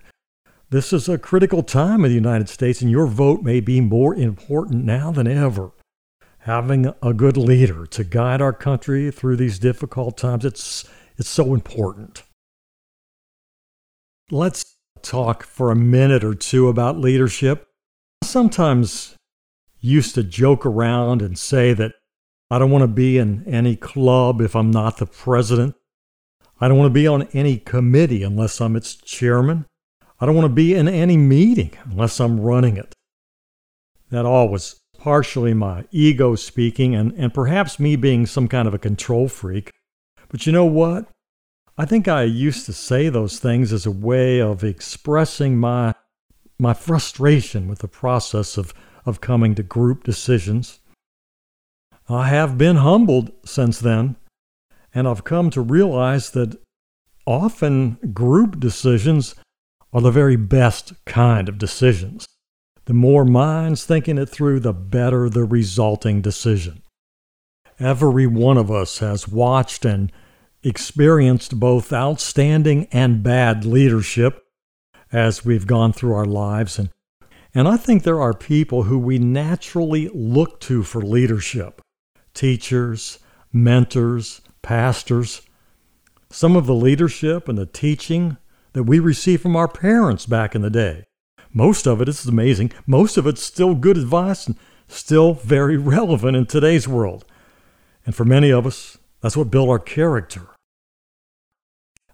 this 0.72 0.90
is 0.90 1.06
a 1.06 1.18
critical 1.18 1.62
time 1.62 2.02
in 2.02 2.10
the 2.10 2.14
United 2.14 2.48
States, 2.48 2.80
and 2.80 2.90
your 2.90 3.06
vote 3.06 3.42
may 3.42 3.60
be 3.60 3.78
more 3.78 4.14
important 4.14 4.86
now 4.86 5.12
than 5.12 5.26
ever. 5.26 5.70
Having 6.38 6.94
a 7.02 7.12
good 7.12 7.36
leader 7.36 7.84
to 7.84 8.02
guide 8.02 8.40
our 8.40 8.54
country 8.54 9.10
through 9.10 9.36
these 9.36 9.58
difficult 9.58 10.16
times, 10.16 10.46
it's, 10.46 10.88
it's 11.18 11.28
so 11.28 11.52
important. 11.52 12.22
Let's 14.30 14.64
talk 15.02 15.42
for 15.42 15.70
a 15.70 15.76
minute 15.76 16.24
or 16.24 16.34
two 16.34 16.68
about 16.68 16.98
leadership. 16.98 17.68
Sometimes 18.24 19.14
used 19.78 20.14
to 20.14 20.22
joke 20.22 20.64
around 20.64 21.20
and 21.20 21.38
say 21.38 21.74
that 21.74 21.92
I 22.50 22.58
don't 22.58 22.70
want 22.70 22.82
to 22.82 22.88
be 22.88 23.18
in 23.18 23.44
any 23.46 23.76
club 23.76 24.40
if 24.40 24.56
I'm 24.56 24.70
not 24.70 24.96
the 24.96 25.06
president. 25.06 25.74
I 26.62 26.68
don't 26.68 26.78
want 26.78 26.88
to 26.88 26.94
be 26.94 27.06
on 27.06 27.24
any 27.34 27.58
committee 27.58 28.22
unless 28.22 28.58
I'm 28.58 28.74
its 28.74 28.94
chairman. 28.94 29.66
I 30.22 30.24
don't 30.24 30.36
want 30.36 30.44
to 30.44 30.54
be 30.54 30.72
in 30.72 30.86
any 30.86 31.16
meeting 31.16 31.72
unless 31.84 32.20
I'm 32.20 32.38
running 32.38 32.76
it. 32.76 32.94
That 34.10 34.24
all 34.24 34.48
was 34.48 34.78
partially 34.96 35.52
my 35.52 35.84
ego 35.90 36.36
speaking 36.36 36.94
and, 36.94 37.12
and 37.14 37.34
perhaps 37.34 37.80
me 37.80 37.96
being 37.96 38.26
some 38.26 38.46
kind 38.46 38.68
of 38.68 38.72
a 38.72 38.78
control 38.78 39.26
freak. 39.26 39.72
But 40.28 40.46
you 40.46 40.52
know 40.52 40.64
what? 40.64 41.08
I 41.76 41.86
think 41.86 42.06
I 42.06 42.22
used 42.22 42.66
to 42.66 42.72
say 42.72 43.08
those 43.08 43.40
things 43.40 43.72
as 43.72 43.84
a 43.84 43.90
way 43.90 44.40
of 44.40 44.62
expressing 44.62 45.58
my 45.58 45.92
my 46.56 46.72
frustration 46.72 47.66
with 47.66 47.80
the 47.80 47.88
process 47.88 48.56
of, 48.56 48.72
of 49.04 49.20
coming 49.20 49.56
to 49.56 49.64
group 49.64 50.04
decisions. 50.04 50.78
I 52.08 52.28
have 52.28 52.56
been 52.56 52.76
humbled 52.76 53.32
since 53.44 53.80
then, 53.80 54.14
and 54.94 55.08
I've 55.08 55.24
come 55.24 55.50
to 55.50 55.60
realize 55.60 56.30
that 56.30 56.62
often 57.26 57.98
group 58.14 58.60
decisions 58.60 59.34
are 59.92 60.00
the 60.00 60.10
very 60.10 60.36
best 60.36 60.92
kind 61.04 61.48
of 61.48 61.58
decisions. 61.58 62.26
The 62.86 62.94
more 62.94 63.24
minds 63.24 63.84
thinking 63.84 64.18
it 64.18 64.28
through, 64.28 64.60
the 64.60 64.72
better 64.72 65.28
the 65.28 65.44
resulting 65.44 66.20
decision. 66.20 66.82
Every 67.78 68.26
one 68.26 68.58
of 68.58 68.70
us 68.70 68.98
has 68.98 69.28
watched 69.28 69.84
and 69.84 70.10
experienced 70.62 71.58
both 71.58 71.92
outstanding 71.92 72.86
and 72.92 73.22
bad 73.22 73.64
leadership 73.64 74.44
as 75.12 75.44
we've 75.44 75.66
gone 75.66 75.92
through 75.92 76.14
our 76.14 76.24
lives. 76.24 76.78
And, 76.78 76.90
and 77.54 77.68
I 77.68 77.76
think 77.76 78.02
there 78.02 78.20
are 78.20 78.34
people 78.34 78.84
who 78.84 78.98
we 78.98 79.18
naturally 79.18 80.08
look 80.14 80.60
to 80.60 80.82
for 80.82 81.02
leadership 81.02 81.80
teachers, 82.34 83.18
mentors, 83.52 84.40
pastors. 84.62 85.42
Some 86.30 86.56
of 86.56 86.64
the 86.64 86.74
leadership 86.74 87.46
and 87.46 87.58
the 87.58 87.66
teaching 87.66 88.38
that 88.72 88.84
we 88.84 88.98
received 88.98 89.42
from 89.42 89.56
our 89.56 89.68
parents 89.68 90.26
back 90.26 90.54
in 90.54 90.62
the 90.62 90.70
day. 90.70 91.04
Most 91.52 91.86
of 91.86 92.00
it 92.00 92.08
is 92.08 92.26
amazing, 92.26 92.72
most 92.86 93.16
of 93.16 93.26
it's 93.26 93.42
still 93.42 93.74
good 93.74 93.96
advice 93.96 94.46
and 94.46 94.56
still 94.88 95.34
very 95.34 95.76
relevant 95.96 96.36
in 96.36 96.46
today's 96.46 96.88
world. 96.88 97.24
And 98.06 98.14
for 98.14 98.24
many 98.24 98.50
of 98.50 98.66
us, 98.66 98.98
that's 99.20 99.36
what 99.36 99.50
built 99.50 99.68
our 99.68 99.78
character. 99.78 100.48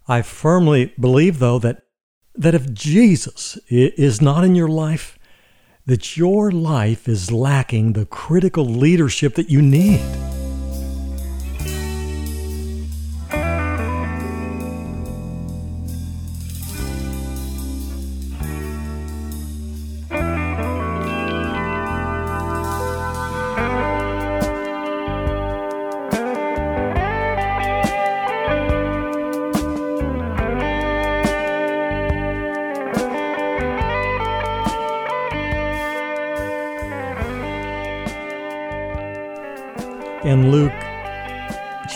I 0.07 0.23
firmly 0.23 0.94
believe, 0.99 1.38
though, 1.38 1.59
that, 1.59 1.83
that 2.35 2.55
if 2.55 2.73
Jesus 2.73 3.59
is 3.68 4.21
not 4.21 4.44
in 4.44 4.55
your 4.55 4.68
life, 4.68 5.18
that 5.87 6.16
your 6.16 6.51
life 6.51 7.09
is 7.09 7.33
lacking 7.33 7.92
the 7.92 8.07
critical 8.07 8.64
leadership 8.64 9.35
that 9.35 9.51
you 9.51 9.62
need. 9.62 10.01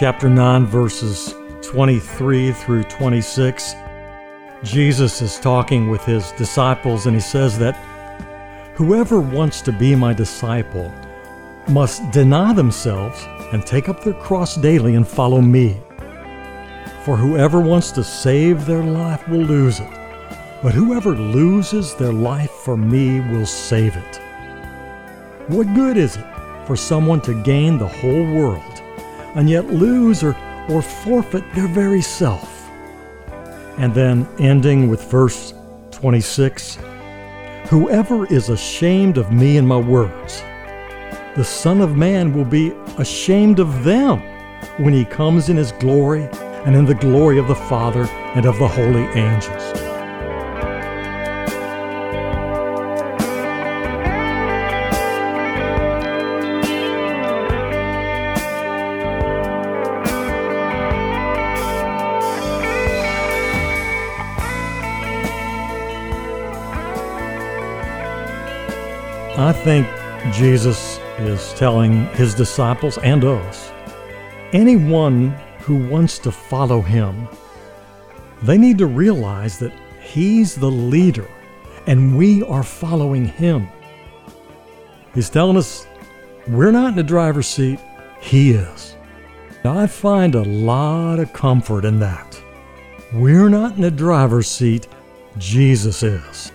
Chapter 0.02 0.28
9, 0.28 0.66
verses 0.66 1.32
23 1.62 2.50
through 2.50 2.82
26, 2.82 3.76
Jesus 4.64 5.22
is 5.22 5.38
talking 5.38 5.90
with 5.90 6.04
his 6.04 6.32
disciples 6.32 7.06
and 7.06 7.14
he 7.14 7.20
says 7.20 7.56
that 7.56 7.76
whoever 8.74 9.20
wants 9.20 9.62
to 9.62 9.70
be 9.70 9.94
my 9.94 10.12
disciple 10.12 10.92
must 11.68 12.10
deny 12.10 12.52
themselves 12.52 13.24
and 13.52 13.64
take 13.64 13.88
up 13.88 14.02
their 14.02 14.14
cross 14.14 14.56
daily 14.56 14.96
and 14.96 15.06
follow 15.06 15.40
me. 15.40 15.80
For 17.04 17.16
whoever 17.16 17.60
wants 17.60 17.92
to 17.92 18.02
save 18.02 18.66
their 18.66 18.82
life 18.82 19.28
will 19.28 19.44
lose 19.44 19.78
it, 19.78 19.92
but 20.64 20.74
whoever 20.74 21.14
loses 21.14 21.94
their 21.94 22.12
life 22.12 22.50
for 22.50 22.76
me 22.76 23.20
will 23.20 23.46
save 23.46 23.94
it. 23.94 24.20
What 25.46 25.72
good 25.76 25.96
is 25.96 26.16
it 26.16 26.26
for 26.66 26.74
someone 26.74 27.20
to 27.20 27.40
gain 27.44 27.78
the 27.78 27.86
whole 27.86 28.24
world 28.34 28.71
and 29.34 29.48
yet 29.48 29.66
lose 29.66 30.22
or, 30.22 30.36
or 30.68 30.82
forfeit 30.82 31.44
their 31.54 31.68
very 31.68 32.02
self. 32.02 32.68
And 33.78 33.94
then 33.94 34.28
ending 34.38 34.88
with 34.88 35.10
verse 35.10 35.54
26 35.90 36.78
Whoever 37.68 38.26
is 38.26 38.50
ashamed 38.50 39.16
of 39.16 39.32
me 39.32 39.56
and 39.56 39.66
my 39.66 39.78
words, 39.78 40.42
the 41.36 41.44
Son 41.44 41.80
of 41.80 41.96
Man 41.96 42.34
will 42.34 42.44
be 42.44 42.72
ashamed 42.98 43.58
of 43.58 43.84
them 43.84 44.20
when 44.78 44.92
he 44.92 45.04
comes 45.04 45.48
in 45.48 45.56
his 45.56 45.72
glory 45.72 46.28
and 46.66 46.76
in 46.76 46.84
the 46.84 46.94
glory 46.94 47.38
of 47.38 47.48
the 47.48 47.54
Father 47.54 48.04
and 48.34 48.44
of 48.44 48.58
the 48.58 48.68
holy 48.68 49.04
angels. 49.18 49.81
I 69.52 69.54
think 69.54 69.86
Jesus 70.32 70.98
is 71.18 71.52
telling 71.58 72.06
his 72.14 72.34
disciples 72.34 72.96
and 72.96 73.22
us 73.22 73.70
anyone 74.54 75.28
who 75.58 75.76
wants 75.90 76.18
to 76.20 76.32
follow 76.32 76.80
him, 76.80 77.28
they 78.44 78.56
need 78.56 78.78
to 78.78 78.86
realize 78.86 79.58
that 79.58 79.74
he's 80.00 80.54
the 80.54 80.70
leader 80.70 81.28
and 81.86 82.16
we 82.16 82.42
are 82.44 82.62
following 82.62 83.26
him. 83.26 83.68
He's 85.12 85.28
telling 85.28 85.58
us 85.58 85.86
we're 86.48 86.72
not 86.72 86.88
in 86.88 86.96
the 86.96 87.02
driver's 87.02 87.46
seat, 87.46 87.78
he 88.22 88.52
is. 88.52 88.96
Now, 89.66 89.78
I 89.78 89.86
find 89.86 90.34
a 90.34 90.44
lot 90.44 91.18
of 91.18 91.34
comfort 91.34 91.84
in 91.84 91.98
that. 91.98 92.42
We're 93.12 93.50
not 93.50 93.76
in 93.76 93.82
the 93.82 93.90
driver's 93.90 94.48
seat, 94.48 94.88
Jesus 95.36 96.02
is. 96.02 96.52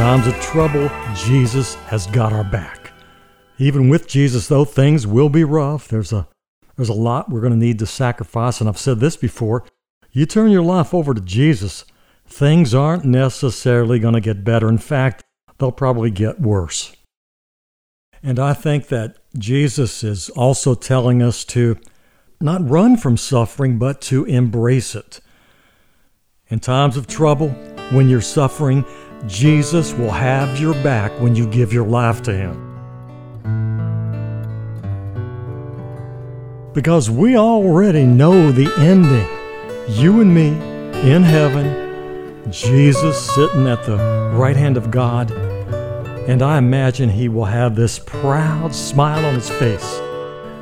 Times 0.00 0.26
of 0.26 0.34
trouble, 0.40 0.90
Jesus 1.14 1.74
has 1.74 2.06
got 2.06 2.32
our 2.32 2.42
back. 2.42 2.90
Even 3.58 3.90
with 3.90 4.08
Jesus, 4.08 4.48
though, 4.48 4.64
things 4.64 5.06
will 5.06 5.28
be 5.28 5.44
rough. 5.44 5.88
There's 5.88 6.10
a 6.10 6.26
there's 6.74 6.88
a 6.88 6.94
lot 6.94 7.28
we're 7.28 7.42
going 7.42 7.52
to 7.52 7.58
need 7.58 7.78
to 7.80 7.86
sacrifice, 7.86 8.60
and 8.60 8.68
I've 8.70 8.78
said 8.78 8.98
this 8.98 9.18
before. 9.18 9.62
You 10.10 10.24
turn 10.24 10.52
your 10.52 10.62
life 10.62 10.94
over 10.94 11.12
to 11.12 11.20
Jesus, 11.20 11.84
things 12.26 12.74
aren't 12.74 13.04
necessarily 13.04 13.98
going 13.98 14.14
to 14.14 14.22
get 14.22 14.42
better. 14.42 14.70
In 14.70 14.78
fact, 14.78 15.22
they'll 15.58 15.70
probably 15.70 16.10
get 16.10 16.40
worse. 16.40 16.96
And 18.22 18.38
I 18.38 18.54
think 18.54 18.86
that 18.86 19.18
Jesus 19.36 20.02
is 20.02 20.30
also 20.30 20.74
telling 20.74 21.20
us 21.22 21.44
to 21.44 21.76
not 22.40 22.66
run 22.66 22.96
from 22.96 23.18
suffering, 23.18 23.78
but 23.78 24.00
to 24.02 24.24
embrace 24.24 24.94
it. 24.94 25.20
In 26.48 26.58
times 26.58 26.96
of 26.96 27.06
trouble, 27.06 27.50
when 27.92 28.08
you're 28.08 28.22
suffering, 28.22 28.86
Jesus 29.26 29.92
will 29.92 30.10
have 30.10 30.58
your 30.58 30.74
back 30.82 31.12
when 31.20 31.36
you 31.36 31.46
give 31.46 31.72
your 31.72 31.86
life 31.86 32.22
to 32.22 32.32
Him. 32.32 32.66
Because 36.72 37.10
we 37.10 37.36
already 37.36 38.04
know 38.04 38.50
the 38.52 38.72
ending. 38.78 39.28
You 39.88 40.20
and 40.20 40.34
me 40.34 40.48
in 41.08 41.22
heaven, 41.22 42.50
Jesus 42.50 43.34
sitting 43.34 43.66
at 43.66 43.82
the 43.84 43.96
right 44.34 44.56
hand 44.56 44.76
of 44.76 44.90
God, 44.90 45.30
and 45.30 46.42
I 46.42 46.58
imagine 46.58 47.08
He 47.08 47.28
will 47.28 47.44
have 47.44 47.76
this 47.76 47.98
proud 47.98 48.74
smile 48.74 49.24
on 49.26 49.34
His 49.34 49.50
face 49.50 49.98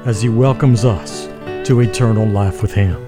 as 0.04 0.20
He 0.20 0.28
welcomes 0.28 0.84
us 0.84 1.26
to 1.66 1.80
eternal 1.80 2.26
life 2.26 2.62
with 2.62 2.72
Him. 2.72 3.07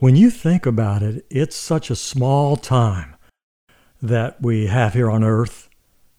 When 0.00 0.16
you 0.16 0.30
think 0.30 0.64
about 0.64 1.02
it, 1.02 1.26
it's 1.28 1.54
such 1.54 1.90
a 1.90 1.94
small 1.94 2.56
time 2.56 3.16
that 4.00 4.40
we 4.40 4.68
have 4.68 4.94
here 4.94 5.10
on 5.10 5.22
earth. 5.22 5.68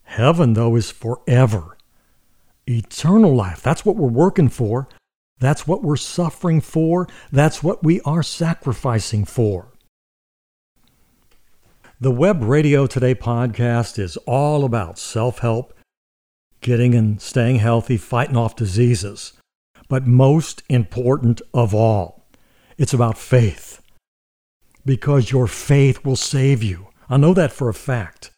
Heaven, 0.04 0.52
though, 0.52 0.76
is 0.76 0.92
forever. 0.92 1.76
Eternal 2.64 3.34
life, 3.34 3.60
that's 3.60 3.84
what 3.84 3.96
we're 3.96 4.06
working 4.06 4.48
for. 4.48 4.88
That's 5.40 5.66
what 5.66 5.82
we're 5.82 5.96
suffering 5.96 6.60
for. 6.60 7.08
That's 7.32 7.64
what 7.64 7.82
we 7.82 8.00
are 8.02 8.22
sacrificing 8.22 9.24
for. 9.24 9.72
The 12.00 12.12
Web 12.12 12.44
Radio 12.44 12.86
Today 12.86 13.16
podcast 13.16 13.98
is 13.98 14.16
all 14.18 14.64
about 14.64 14.96
self 14.96 15.40
help, 15.40 15.76
getting 16.60 16.94
and 16.94 17.20
staying 17.20 17.56
healthy, 17.56 17.96
fighting 17.96 18.36
off 18.36 18.54
diseases. 18.54 19.32
But 19.88 20.06
most 20.06 20.62
important 20.68 21.42
of 21.52 21.74
all, 21.74 22.21
it's 22.78 22.94
about 22.94 23.18
faith. 23.18 23.80
Because 24.84 25.30
your 25.30 25.46
faith 25.46 26.04
will 26.04 26.16
save 26.16 26.62
you. 26.62 26.88
I 27.08 27.16
know 27.16 27.34
that 27.34 27.52
for 27.52 27.68
a 27.68 27.74
fact. 27.74 28.30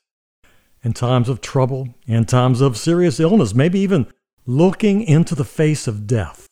In 0.82 0.92
times 0.92 1.28
of 1.28 1.40
trouble, 1.40 1.94
in 2.06 2.26
times 2.26 2.60
of 2.60 2.76
serious 2.76 3.18
illness, 3.18 3.54
maybe 3.54 3.78
even 3.80 4.06
looking 4.46 5.02
into 5.02 5.34
the 5.34 5.44
face 5.44 5.86
of 5.86 6.06
death, 6.06 6.46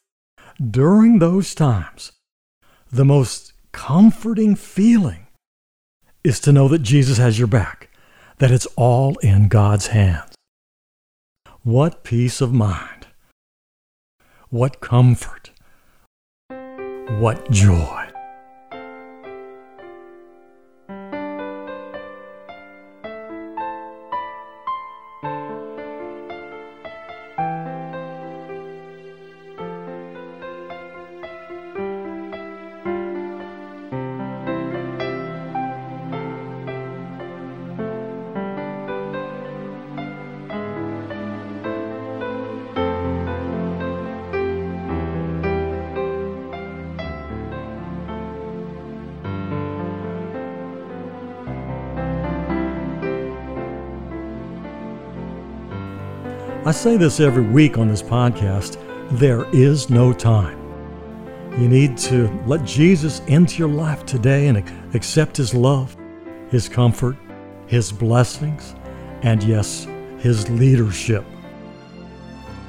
during 0.70 1.18
those 1.18 1.54
times, 1.54 2.12
the 2.90 3.04
most 3.04 3.52
comforting 3.72 4.54
feeling 4.54 5.26
is 6.24 6.40
to 6.40 6.52
know 6.52 6.68
that 6.68 6.82
Jesus 6.82 7.18
has 7.18 7.38
your 7.38 7.48
back, 7.48 7.90
that 8.38 8.50
it's 8.50 8.66
all 8.76 9.16
in 9.18 9.48
God's 9.48 9.88
hands. 9.88 10.34
What 11.62 12.04
peace 12.04 12.40
of 12.40 12.52
mind! 12.52 13.06
What 14.48 14.80
comfort! 14.80 15.41
What 17.18 17.50
joy! 17.50 18.01
I 56.72 56.74
say 56.74 56.96
this 56.96 57.20
every 57.20 57.44
week 57.44 57.76
on 57.76 57.88
this 57.88 58.00
podcast 58.00 58.78
there 59.18 59.44
is 59.52 59.90
no 59.90 60.10
time. 60.10 60.58
You 61.60 61.68
need 61.68 61.98
to 61.98 62.28
let 62.46 62.64
Jesus 62.64 63.20
into 63.26 63.58
your 63.58 63.68
life 63.68 64.06
today 64.06 64.48
and 64.48 64.64
accept 64.94 65.36
His 65.36 65.52
love, 65.52 65.94
His 66.48 66.70
comfort, 66.70 67.14
His 67.66 67.92
blessings, 67.92 68.74
and 69.20 69.42
yes, 69.42 69.86
His 70.18 70.48
leadership. 70.48 71.26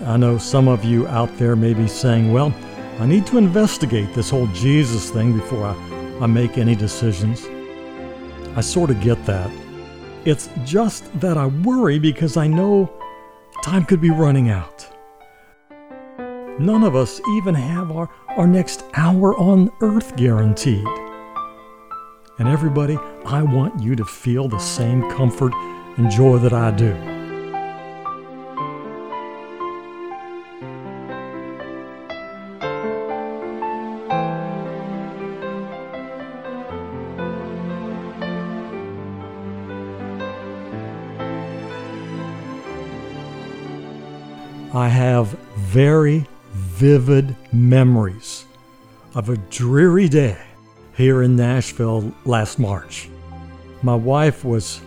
I 0.01 0.17
know 0.17 0.37
some 0.37 0.67
of 0.67 0.83
you 0.83 1.07
out 1.07 1.33
there 1.37 1.55
may 1.55 1.73
be 1.73 1.87
saying, 1.87 2.33
well, 2.33 2.53
I 2.99 3.05
need 3.05 3.25
to 3.27 3.37
investigate 3.37 4.13
this 4.13 4.29
whole 4.29 4.47
Jesus 4.47 5.11
thing 5.11 5.31
before 5.31 5.63
I, 5.63 5.75
I 6.19 6.25
make 6.25 6.57
any 6.57 6.75
decisions. 6.75 7.45
I 8.57 8.59
sort 8.59 8.89
of 8.89 8.99
get 8.99 9.25
that. 9.27 9.49
It's 10.25 10.49
just 10.65 11.05
that 11.21 11.37
I 11.37 11.45
worry 11.45 11.99
because 11.99 12.35
I 12.35 12.47
know 12.47 12.91
Time 13.73 13.85
could 13.85 14.01
be 14.01 14.11
running 14.11 14.51
out. 14.51 14.87
None 16.59 16.83
of 16.83 16.95
us 16.95 17.19
even 17.37 17.55
have 17.55 17.89
our, 17.89 18.07
our 18.37 18.45
next 18.45 18.83
hour 18.93 19.35
on 19.35 19.71
earth 19.81 20.15
guaranteed. 20.15 20.85
And 22.37 22.47
everybody, 22.47 22.99
I 23.25 23.41
want 23.41 23.81
you 23.81 23.95
to 23.95 24.05
feel 24.05 24.47
the 24.47 24.59
same 24.59 25.09
comfort 25.09 25.55
and 25.97 26.11
joy 26.11 26.37
that 26.37 26.53
I 26.53 26.69
do. 26.69 27.12
Very 45.73 46.23
vivid 46.51 47.35
memories 47.51 48.45
of 49.15 49.29
a 49.29 49.37
dreary 49.49 50.07
day 50.07 50.37
here 50.95 51.23
in 51.23 51.35
Nashville 51.35 52.13
last 52.25 52.59
March. 52.59 53.09
My 53.81 53.95
wife 53.95 54.45
was 54.45 54.81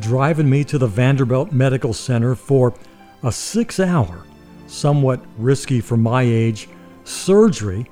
driving 0.00 0.50
me 0.50 0.64
to 0.64 0.78
the 0.78 0.86
Vanderbilt 0.88 1.52
Medical 1.52 1.94
Center 1.94 2.34
for 2.34 2.74
a 3.22 3.30
six 3.30 3.78
hour, 3.78 4.24
somewhat 4.66 5.20
risky 5.38 5.80
for 5.80 5.96
my 5.96 6.22
age, 6.22 6.68
surgery 7.04 7.86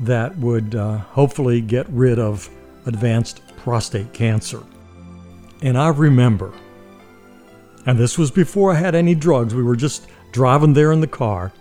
that 0.00 0.36
would 0.38 0.74
uh, 0.74 0.98
hopefully 0.98 1.60
get 1.60 1.88
rid 1.88 2.18
of 2.18 2.50
advanced 2.86 3.42
prostate 3.58 4.12
cancer. 4.12 4.64
And 5.62 5.78
I 5.78 5.90
remember, 5.90 6.52
and 7.86 7.96
this 7.96 8.18
was 8.18 8.32
before 8.32 8.72
I 8.72 8.74
had 8.74 8.96
any 8.96 9.14
drugs, 9.14 9.54
we 9.54 9.62
were 9.62 9.76
just 9.76 10.08
driving 10.32 10.72
there 10.72 10.90
in 10.90 11.00
the 11.00 11.06
car, 11.06 11.52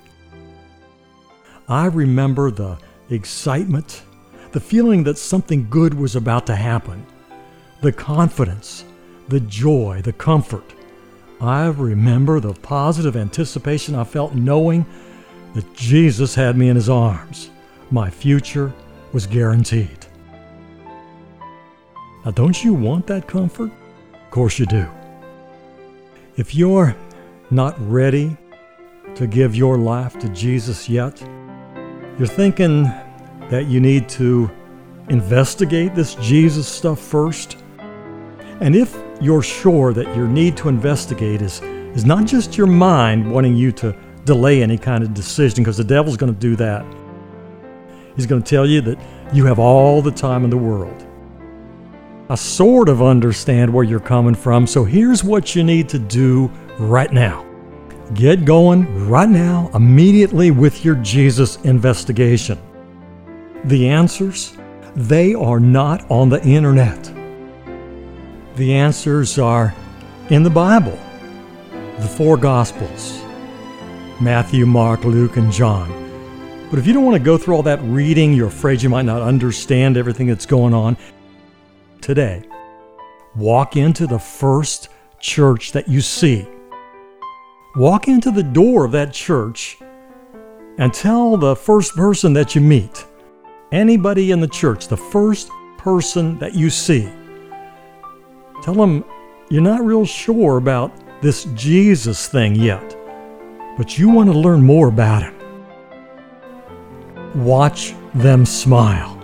I 1.71 1.85
remember 1.85 2.51
the 2.51 2.77
excitement, 3.09 4.01
the 4.51 4.59
feeling 4.59 5.05
that 5.05 5.17
something 5.17 5.69
good 5.69 5.93
was 5.93 6.17
about 6.17 6.45
to 6.47 6.55
happen, 6.57 7.05
the 7.79 7.93
confidence, 7.93 8.83
the 9.29 9.39
joy, 9.39 10.01
the 10.03 10.11
comfort. 10.11 10.65
I 11.39 11.67
remember 11.67 12.41
the 12.41 12.51
positive 12.55 13.15
anticipation 13.15 13.95
I 13.95 14.03
felt 14.03 14.35
knowing 14.35 14.85
that 15.53 15.73
Jesus 15.73 16.35
had 16.35 16.57
me 16.57 16.67
in 16.67 16.75
his 16.75 16.89
arms. 16.89 17.49
My 17.89 18.09
future 18.09 18.73
was 19.13 19.25
guaranteed. 19.25 20.05
Now, 22.25 22.31
don't 22.31 22.61
you 22.61 22.73
want 22.73 23.07
that 23.07 23.29
comfort? 23.29 23.71
Of 24.13 24.29
course 24.29 24.59
you 24.59 24.65
do. 24.65 24.85
If 26.35 26.53
you're 26.53 26.97
not 27.49 27.75
ready 27.89 28.35
to 29.15 29.25
give 29.25 29.55
your 29.55 29.77
life 29.77 30.19
to 30.19 30.27
Jesus 30.29 30.89
yet? 30.89 31.23
You're 32.21 32.27
thinking 32.27 32.83
that 33.49 33.65
you 33.65 33.79
need 33.79 34.07
to 34.09 34.47
investigate 35.09 35.95
this 35.95 36.13
Jesus 36.13 36.67
stuff 36.67 36.99
first? 36.99 37.57
And 38.59 38.75
if 38.75 38.95
you're 39.19 39.41
sure 39.41 39.91
that 39.91 40.05
your 40.15 40.27
need 40.27 40.55
to 40.57 40.69
investigate 40.69 41.41
is, 41.41 41.63
is 41.95 42.05
not 42.05 42.25
just 42.25 42.59
your 42.59 42.67
mind 42.67 43.31
wanting 43.31 43.55
you 43.55 43.71
to 43.71 43.97
delay 44.23 44.61
any 44.61 44.77
kind 44.77 45.03
of 45.03 45.15
decision, 45.15 45.63
because 45.63 45.77
the 45.77 45.83
devil's 45.83 46.15
going 46.15 46.31
to 46.31 46.39
do 46.39 46.55
that. 46.57 46.85
He's 48.15 48.27
going 48.27 48.43
to 48.43 48.47
tell 48.47 48.67
you 48.67 48.81
that 48.81 48.99
you 49.33 49.47
have 49.47 49.57
all 49.57 50.03
the 50.03 50.11
time 50.11 50.43
in 50.43 50.51
the 50.51 50.57
world. 50.57 51.07
I 52.29 52.35
sort 52.35 52.87
of 52.87 53.01
understand 53.01 53.73
where 53.73 53.83
you're 53.83 53.99
coming 53.99 54.35
from, 54.35 54.67
so 54.67 54.83
here's 54.83 55.23
what 55.23 55.55
you 55.55 55.63
need 55.63 55.89
to 55.89 55.97
do 55.97 56.51
right 56.77 57.11
now. 57.11 57.50
Get 58.13 58.43
going 58.43 59.07
right 59.07 59.29
now, 59.29 59.71
immediately 59.73 60.51
with 60.51 60.83
your 60.83 60.95
Jesus 60.95 61.55
investigation. 61.63 62.59
The 63.63 63.87
answers, 63.87 64.57
they 64.97 65.33
are 65.33 65.61
not 65.61 66.09
on 66.11 66.27
the 66.27 66.43
internet. 66.43 67.09
The 68.57 68.73
answers 68.73 69.39
are 69.39 69.73
in 70.29 70.43
the 70.43 70.49
Bible, 70.49 70.99
the 71.99 72.07
four 72.07 72.35
Gospels 72.35 73.21
Matthew, 74.19 74.65
Mark, 74.65 75.05
Luke, 75.05 75.37
and 75.37 75.49
John. 75.51 75.89
But 76.69 76.79
if 76.79 76.85
you 76.85 76.93
don't 76.93 77.05
want 77.05 77.15
to 77.15 77.23
go 77.23 77.37
through 77.37 77.55
all 77.55 77.63
that 77.63 77.81
reading, 77.83 78.33
you're 78.33 78.47
afraid 78.47 78.81
you 78.81 78.89
might 78.89 79.05
not 79.05 79.21
understand 79.21 79.95
everything 79.95 80.27
that's 80.27 80.45
going 80.45 80.73
on, 80.73 80.97
today, 82.01 82.43
walk 83.37 83.77
into 83.77 84.05
the 84.05 84.19
first 84.19 84.89
church 85.19 85.71
that 85.71 85.87
you 85.87 86.01
see 86.01 86.45
walk 87.75 88.07
into 88.07 88.31
the 88.31 88.43
door 88.43 88.83
of 88.85 88.91
that 88.91 89.13
church 89.13 89.77
and 90.77 90.93
tell 90.93 91.37
the 91.37 91.55
first 91.55 91.95
person 91.95 92.33
that 92.33 92.53
you 92.53 92.61
meet, 92.61 93.05
anybody 93.71 94.31
in 94.31 94.41
the 94.41 94.47
church, 94.47 94.87
the 94.87 94.97
first 94.97 95.49
person 95.77 96.37
that 96.39 96.53
you 96.53 96.69
see, 96.69 97.09
tell 98.61 98.73
them 98.73 99.05
you're 99.49 99.61
not 99.61 99.83
real 99.83 100.05
sure 100.05 100.57
about 100.57 100.91
this 101.21 101.45
Jesus 101.55 102.27
thing 102.27 102.55
yet, 102.55 102.97
but 103.77 103.97
you 103.97 104.09
want 104.09 104.31
to 104.31 104.37
learn 104.37 104.63
more 104.63 104.87
about 104.89 105.23
him. 105.23 105.35
Watch 107.35 107.93
them 108.13 108.45
smile. 108.45 109.17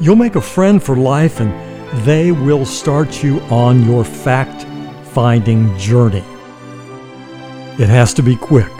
You'll 0.00 0.16
make 0.16 0.36
a 0.36 0.40
friend 0.40 0.82
for 0.82 0.96
life 0.96 1.40
and 1.40 1.52
they 2.04 2.30
will 2.30 2.64
start 2.64 3.24
you 3.24 3.40
on 3.42 3.84
your 3.84 4.04
fact 4.04 4.64
finding 5.08 5.76
journey. 5.76 6.24
It 7.80 7.88
has 7.88 8.12
to 8.14 8.22
be 8.22 8.36
quick. 8.36 8.70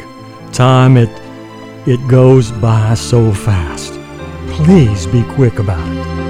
Time 0.53 0.98
it 0.98 1.09
it 1.86 2.07
goes 2.07 2.53
by 2.53 2.92
so 2.92 3.32
fast. 3.32 3.94
Please 4.48 5.07
be 5.07 5.22
quick 5.22 5.59
about 5.59 5.88
it. 5.96 6.30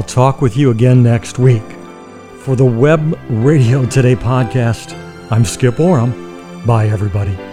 I'll 0.00 0.06
talk 0.06 0.40
with 0.40 0.56
you 0.56 0.70
again 0.70 1.02
next 1.02 1.38
week. 1.38 1.62
For 2.38 2.56
the 2.56 2.64
Web 2.64 3.18
Radio 3.28 3.84
Today 3.84 4.16
podcast, 4.16 4.94
I'm 5.30 5.44
Skip 5.44 5.78
Oram. 5.78 6.64
Bye, 6.64 6.88
everybody. 6.88 7.49